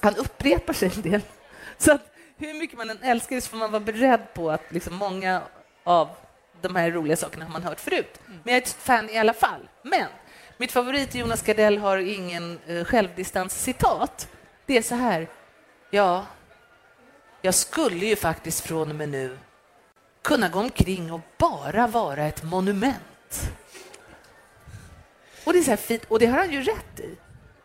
han 0.00 0.16
upprepar 0.16 0.72
sig 0.72 0.92
en 0.96 1.02
del. 1.02 1.20
Så 1.78 1.92
att 1.92 2.12
hur 2.36 2.54
mycket 2.54 2.78
man 2.78 2.90
än 2.90 3.02
älskar 3.02 3.40
så 3.40 3.48
får 3.48 3.56
man 3.56 3.70
vara 3.70 3.80
beredd 3.80 4.34
på 4.34 4.50
att 4.50 4.72
liksom 4.72 4.94
många 4.94 5.42
av 5.84 6.08
de 6.60 6.76
här 6.76 6.90
roliga 6.90 7.16
sakerna 7.16 7.44
har 7.44 7.52
man 7.52 7.62
hört 7.62 7.80
förut. 7.80 8.20
Men 8.26 8.40
jag 8.44 8.56
är 8.56 8.62
ett 8.62 8.68
fan 8.68 9.10
i 9.10 9.18
alla 9.18 9.32
fall. 9.32 9.68
Men 9.82 10.06
mitt 10.56 10.72
favorit 10.72 11.14
Jonas 11.14 11.42
Gardell 11.42 11.78
har 11.78 11.98
ingen 11.98 12.58
eh, 12.66 12.84
självdistans-citat. 12.84 14.28
Det 14.66 14.76
är 14.76 14.82
så 14.82 14.94
här. 14.94 15.28
Ja, 15.90 16.26
jag 17.46 17.54
skulle 17.54 18.06
ju 18.06 18.16
faktiskt 18.16 18.60
från 18.60 18.88
och 18.90 18.94
med 18.96 19.08
nu 19.08 19.38
kunna 20.22 20.48
gå 20.48 20.58
omkring 20.58 21.12
och 21.12 21.20
bara 21.38 21.86
vara 21.86 22.24
ett 22.26 22.42
monument. 22.42 23.50
Och 25.44 25.52
det 25.52 25.58
är 25.58 25.62
så 25.62 25.76
fint, 25.76 26.02
och 26.08 26.18
det 26.18 26.26
har 26.26 26.38
han 26.38 26.52
ju 26.52 26.62
rätt 26.62 27.00
i. 27.00 27.16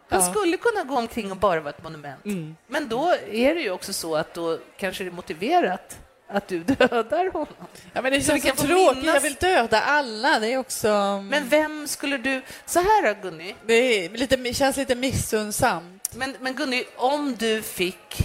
Han 0.10 0.22
Ja. 0.22 0.32
skulle 0.32 0.58
kunna 0.58 0.84
gå 0.84 0.98
omkring 0.98 1.32
och 1.32 1.38
bara 1.38 1.60
vara 1.60 1.74
ett 1.74 1.84
monument. 1.84 2.20
Men 2.68 2.90
då 2.90 3.16
är 3.32 3.56
det 3.56 3.62
ju 3.62 3.72
också 3.72 3.94
så 3.94 4.16
att 4.16 4.34
då 4.34 4.60
kanske 4.78 5.04
det 5.04 5.10
är 5.10 5.12
motiverat 5.12 5.98
att 6.28 6.48
du 6.48 6.60
dödar 6.64 7.32
honom. 7.32 7.48
Ja, 7.94 8.02
men 8.02 8.12
det 8.12 8.22
Så 8.22 8.32
känns 8.38 8.44
så 8.44 8.56
få 8.56 8.68
tråkigt. 8.68 9.04
Jag 9.06 9.22
vill 9.22 9.34
döda 9.34 9.82
alla. 9.82 10.40
Det 10.40 10.48
är 10.54 10.58
också... 10.58 10.88
Men 11.30 11.50
vem 11.50 11.88
skulle 11.88 12.18
du... 12.18 12.42
Så 12.66 12.80
här 12.80 13.14
då, 13.16 13.22
Gunny. 13.30 13.56
det 13.66 14.10
lite, 14.10 14.54
känns 14.54 14.78
lite 14.78 14.96
missunnsamt. 14.96 16.10
Men, 16.16 16.36
men 16.40 16.54
Gunny, 16.54 16.84
om 16.96 17.36
du 17.36 17.62
fick... 17.62 18.18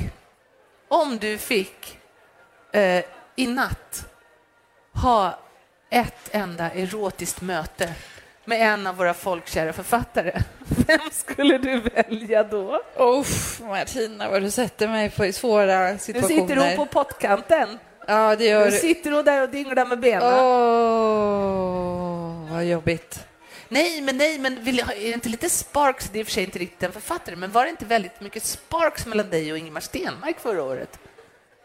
Om 0.88 1.18
du 1.18 1.38
fick 1.38 1.98
eh, 2.72 3.04
i 3.36 3.46
natt 3.46 4.06
ha 4.92 5.38
ett 5.90 6.28
enda 6.34 6.70
erotiskt 6.70 7.40
möte 7.40 7.92
med 8.44 8.60
en 8.72 8.86
av 8.86 8.96
våra 8.96 9.14
folkkära 9.14 9.72
författare, 9.72 10.40
vem 10.86 11.00
skulle 11.12 11.58
du 11.58 11.80
välja 11.80 12.42
då? 12.42 12.82
Uff, 12.96 13.60
Martina, 13.60 14.30
vad 14.30 14.42
du 14.42 14.50
sätter 14.50 14.88
mig 14.88 15.10
på 15.10 15.26
i 15.26 15.32
svåra 15.32 15.92
Nu 15.92 15.98
situationer. 15.98 16.40
sitter 16.40 16.56
hon 16.56 16.76
på 16.76 16.86
pottkanten. 16.86 17.78
Ja, 18.06 18.36
det 18.36 18.44
gör 18.44 18.64
Nu 18.64 18.70
du. 18.70 18.76
sitter 18.78 19.10
hon 19.10 19.24
där 19.24 19.42
och 19.42 19.48
dinglar 19.48 19.86
med 19.86 20.00
benen. 20.00 20.34
Åh, 20.34 21.72
vad 22.52 22.64
jobbigt. 22.64 23.26
Nej, 23.68 24.00
men 24.00 24.16
nej, 24.16 24.38
men 24.38 24.64
vill 24.64 24.78
jag, 24.78 24.92
är 24.92 25.00
det 25.00 25.12
inte 25.12 25.28
lite 25.28 25.50
sparks? 25.50 26.08
Det 26.12 26.18
är 26.18 26.20
i 26.20 26.22
och 26.22 26.26
för 26.26 26.32
sig 26.32 26.44
inte 26.44 26.58
riktigt 26.58 26.82
en 26.82 26.92
författare, 26.92 27.36
men 27.36 27.52
var 27.52 27.64
det 27.64 27.70
inte 27.70 27.84
väldigt 27.84 28.20
mycket 28.20 28.44
sparks 28.44 29.06
mellan 29.06 29.30
dig 29.30 29.52
och 29.52 29.58
Ingemar 29.58 29.80
Stenmark 29.80 30.40
förra 30.40 30.62
året? 30.62 30.98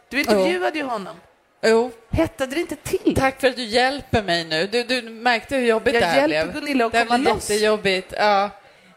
Du 0.10 0.20
intervjuade 0.20 0.78
ju 0.78 0.84
honom. 0.84 1.16
Jo, 1.64 1.92
Hettade 2.10 2.56
det 2.56 2.62
inte 2.62 2.76
till? 2.76 3.16
tack 3.16 3.42
för 3.42 3.48
att 3.48 3.56
du 3.56 3.64
hjälper 3.64 4.24
mig 4.24 4.46
nu. 4.46 4.68
Du, 4.68 4.84
du 4.84 5.02
märkte 5.02 5.56
hur 5.56 5.66
jobbigt 5.66 5.94
Jag 5.94 6.04
det 6.04 6.08
här 6.08 6.28
hjälper 6.28 6.52
blev. 6.52 6.62
Gunilla 6.62 6.86
att 6.86 6.92
det 6.92 6.98
här 6.98 7.06
komma 7.06 7.18
loss. 7.34 7.50
jättejobbigt. 7.50 8.14
Ja. 8.18 8.50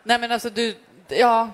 Nej, 0.02 0.18
men 0.18 0.32
alltså 0.32 0.50
du... 0.50 0.74
Ja. 1.08 1.50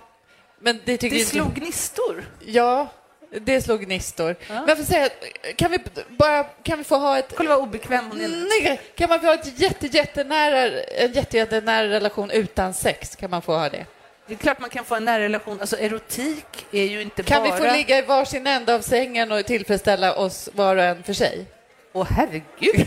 Men 0.61 0.81
det 0.85 0.97
tycker 0.97 1.17
Det 1.17 1.21
inte... 1.21 1.31
slog 1.31 1.55
gnistor. 1.55 2.25
Ja, 2.47 2.89
det 3.31 3.63
slog 3.63 3.81
gnistor. 3.81 4.37
Ja. 4.49 4.65
Men 4.67 4.85
säga, 4.85 5.09
kan 5.57 5.71
vi 5.71 5.79
bara... 6.09 6.45
Kan 6.45 6.79
vi 6.79 6.85
få 6.85 6.97
ha 6.97 7.19
ett... 7.19 7.33
Kolla 7.37 7.51
vad 7.51 7.59
obekväm 7.59 8.05
hon 8.11 8.21
är 8.21 8.97
kan 8.97 9.09
man 9.09 9.21
få 9.21 9.27
ha 9.27 9.35
ett 9.35 9.61
jätte, 9.61 9.87
jättenära, 9.87 10.81
en 10.81 11.13
jätte, 11.13 11.37
jättenära 11.37 11.89
relation 11.89 12.31
utan 12.31 12.75
sex? 12.75 13.17
Kan 13.17 13.31
man 13.31 13.43
få 13.43 13.57
ha 13.57 13.69
det? 13.69 13.87
Det 14.27 14.35
är 14.35 14.39
klart 14.39 14.61
man 14.61 14.71
kan 14.71 14.85
få 14.85 14.95
en 14.95 15.05
nära 15.05 15.23
relation. 15.23 15.61
Alltså 15.61 15.79
erotik 15.79 16.67
är 16.73 16.85
ju 16.85 17.03
inte 17.03 17.23
Kan 17.23 17.43
bara... 17.43 17.57
vi 17.57 17.67
få 17.69 17.77
ligga 17.77 17.99
i 17.99 18.03
varsin 18.03 18.47
ände 18.47 18.75
av 18.75 18.81
sängen 18.81 19.33
och 19.33 19.47
tillfredsställa 19.47 20.15
oss 20.15 20.49
var 20.53 20.77
och 20.77 20.83
en 20.83 21.03
för 21.03 21.13
sig? 21.13 21.47
Åh 21.93 22.07
herregud! 22.11 22.87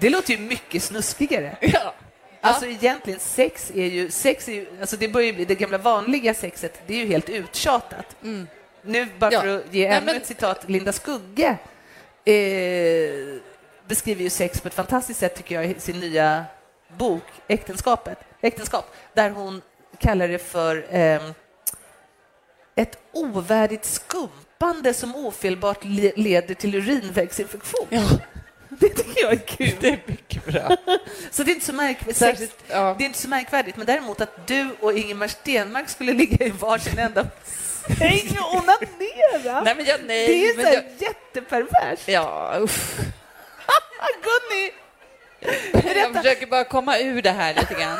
Det 0.00 0.10
låter 0.10 0.32
ju 0.32 0.38
mycket 0.38 0.82
snuskigare. 0.82 1.56
Ja. 1.60 1.94
Alltså 2.40 2.66
egentligen, 2.66 3.20
sex 3.20 3.70
är 3.74 3.86
ju... 3.86 4.10
Sex 4.10 4.48
är 4.48 4.52
ju 4.52 4.66
alltså 4.80 4.96
det 4.96 5.08
börjar 5.08 5.32
bli 5.32 5.44
det 5.44 5.54
gamla 5.54 5.78
vanliga 5.78 6.34
sexet, 6.34 6.82
det 6.86 6.94
är 6.94 6.98
ju 6.98 7.06
helt 7.06 7.28
uttjatat. 7.28 8.16
Nu, 8.82 9.06
bara 9.18 9.30
för 9.30 9.56
att 9.58 9.74
ge 9.74 9.86
ännu 9.86 10.06
men- 10.06 10.16
ett 10.16 10.26
citat, 10.26 10.68
Linda 10.68 10.92
Skugge 10.92 11.56
eh, 12.24 13.40
beskriver 13.86 14.22
ju 14.22 14.30
sex 14.30 14.60
på 14.60 14.68
ett 14.68 14.74
fantastiskt 14.74 15.20
sätt, 15.20 15.36
tycker 15.36 15.54
jag, 15.54 15.66
i 15.66 15.80
sin 15.80 16.00
nya 16.00 16.44
bok 16.96 17.22
Äktenskapet. 17.48 18.18
Äktenskap, 18.40 18.94
där 19.14 19.30
hon 19.30 19.62
kallar 19.98 20.28
det 20.28 20.38
för 20.38 20.86
ehm, 20.90 21.34
ett 22.74 22.98
ovärdigt 23.12 23.84
skumpande 23.84 24.94
som 24.94 25.16
ofelbart 25.16 25.84
le- 25.84 26.12
leder 26.16 26.54
till 26.54 26.74
urinvägsinfektion. 26.74 27.86
Ja. 27.90 28.02
Jag 29.22 29.32
är 29.32 29.36
kul. 29.46 29.72
Det 29.80 29.88
är 29.88 29.98
mycket 30.06 30.44
bra. 30.44 30.76
Så 31.30 31.42
det 31.42 31.50
är 31.50 31.54
inte 31.54 31.66
så 31.66 31.72
märkvärdigt. 31.72 32.16
Särskilt, 32.18 32.56
ja. 32.68 32.94
Det 32.98 33.04
är 33.04 33.06
inte 33.06 33.18
så 33.18 33.28
märkvärdigt, 33.28 33.76
men 33.76 33.86
däremot 33.86 34.20
att 34.20 34.46
du 34.46 34.68
och 34.80 34.92
Ingemar 34.98 35.28
Stenmark 35.28 35.88
skulle 35.88 36.12
ligga 36.12 36.46
i 36.46 36.50
varsin 36.50 36.98
ända 36.98 37.26
säng 37.98 38.38
och 38.40 38.54
onanera. 38.54 39.60
Nej, 39.64 39.74
men 39.74 39.84
jag, 39.84 40.00
nej, 40.06 40.26
det 40.26 40.48
är 40.50 40.56
men 40.56 40.66
så 40.66 40.72
jag, 40.72 40.84
jätteperverst. 40.98 42.08
Ja, 42.08 42.54
uff. 42.60 42.98
Gunni! 44.22 44.70
Jag 45.96 46.14
försöker 46.14 46.46
bara 46.46 46.64
komma 46.64 46.98
ur 46.98 47.22
det 47.22 47.30
här 47.30 47.54
lite 47.54 47.74
grann. 47.74 47.98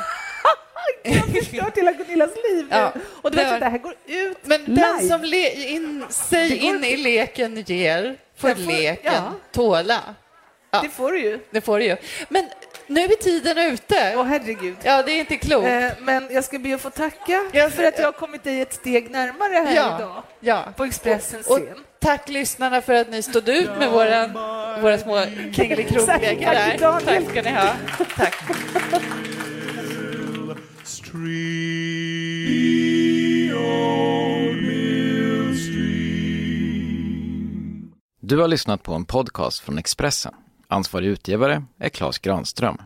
Jag 1.03 1.25
förstört 1.45 1.77
hela 1.79 1.93
Gunillas 1.93 2.31
liv 2.51 2.67
nu. 2.71 2.77
Ja, 2.77 2.93
och 3.23 3.31
det 3.31 3.55
att 3.55 3.61
det 3.61 3.67
här 3.67 3.79
går 3.79 3.95
ut 4.07 4.39
Men 4.43 4.65
live. 4.65 4.81
den 4.81 5.09
som 5.09 5.23
le, 5.23 5.69
in, 5.71 6.05
sig 6.11 6.57
in 6.57 6.85
i 6.85 6.97
leken 6.97 7.63
ger, 7.67 8.17
får 8.37 8.49
får- 8.49 8.73
leken 8.73 9.13
ja. 9.15 9.35
tåla. 9.53 10.01
Ja. 10.71 10.81
Det 10.83 10.89
får 10.89 11.13
du 11.13 11.19
ju. 11.21 11.41
Det 11.51 11.61
får 11.61 11.79
du 11.79 11.85
ju. 11.85 11.97
Men 12.29 12.45
nu 12.87 13.01
är 13.01 13.09
tiden 13.23 13.59
ute. 13.59 14.15
Åh, 14.17 14.25
herregud. 14.25 14.77
Ja, 14.83 15.03
det 15.03 15.13
är 15.13 15.19
inte 15.21 15.37
klokt. 15.37 15.67
Eh, 15.67 15.89
men 16.01 16.29
jag 16.31 16.45
ska 16.45 16.59
be 16.59 16.75
att 16.75 16.81
få 16.81 16.91
tacka 16.91 17.45
Ja, 17.53 17.71
för 17.71 17.85
att 17.85 17.99
jag 17.99 18.05
har 18.05 18.13
kommit 18.13 18.45
dig 18.45 18.61
ett 18.61 18.75
steg 18.75 19.11
närmare 19.11 19.55
här 19.55 19.77
Ja. 19.77 19.97
idag 19.99 20.23
ja. 20.41 20.65
på 20.77 20.85
Expressens 20.85 21.47
Och 21.47 21.57
scen. 21.59 21.79
tack 22.01 22.29
lyssnarna 22.29 22.81
för 22.83 22.95
att 22.95 23.11
ni 23.11 23.23
stod 23.23 23.49
ut 23.49 23.71
med 23.79 23.91
våra, 23.91 24.27
våra 24.81 24.99
små 24.99 25.25
kringelikroklegor 25.55 26.45
Tack, 26.45 26.81
där. 26.81 27.01
Tack 27.01 27.31
ska 27.31 27.43
ni 27.43 27.51
ha. 27.51 27.69
Tack. 28.17 28.35
Du 38.21 38.39
har 38.39 38.49
lyssnat 38.49 38.83
på 38.83 38.95
en 38.95 39.05
podcast 39.05 39.61
från 39.61 39.79
Expressen. 39.79 40.35
Ansvarig 40.73 41.09
utgivare 41.09 41.63
är 41.79 41.89
Klas 41.89 42.19
Granström. 42.19 42.79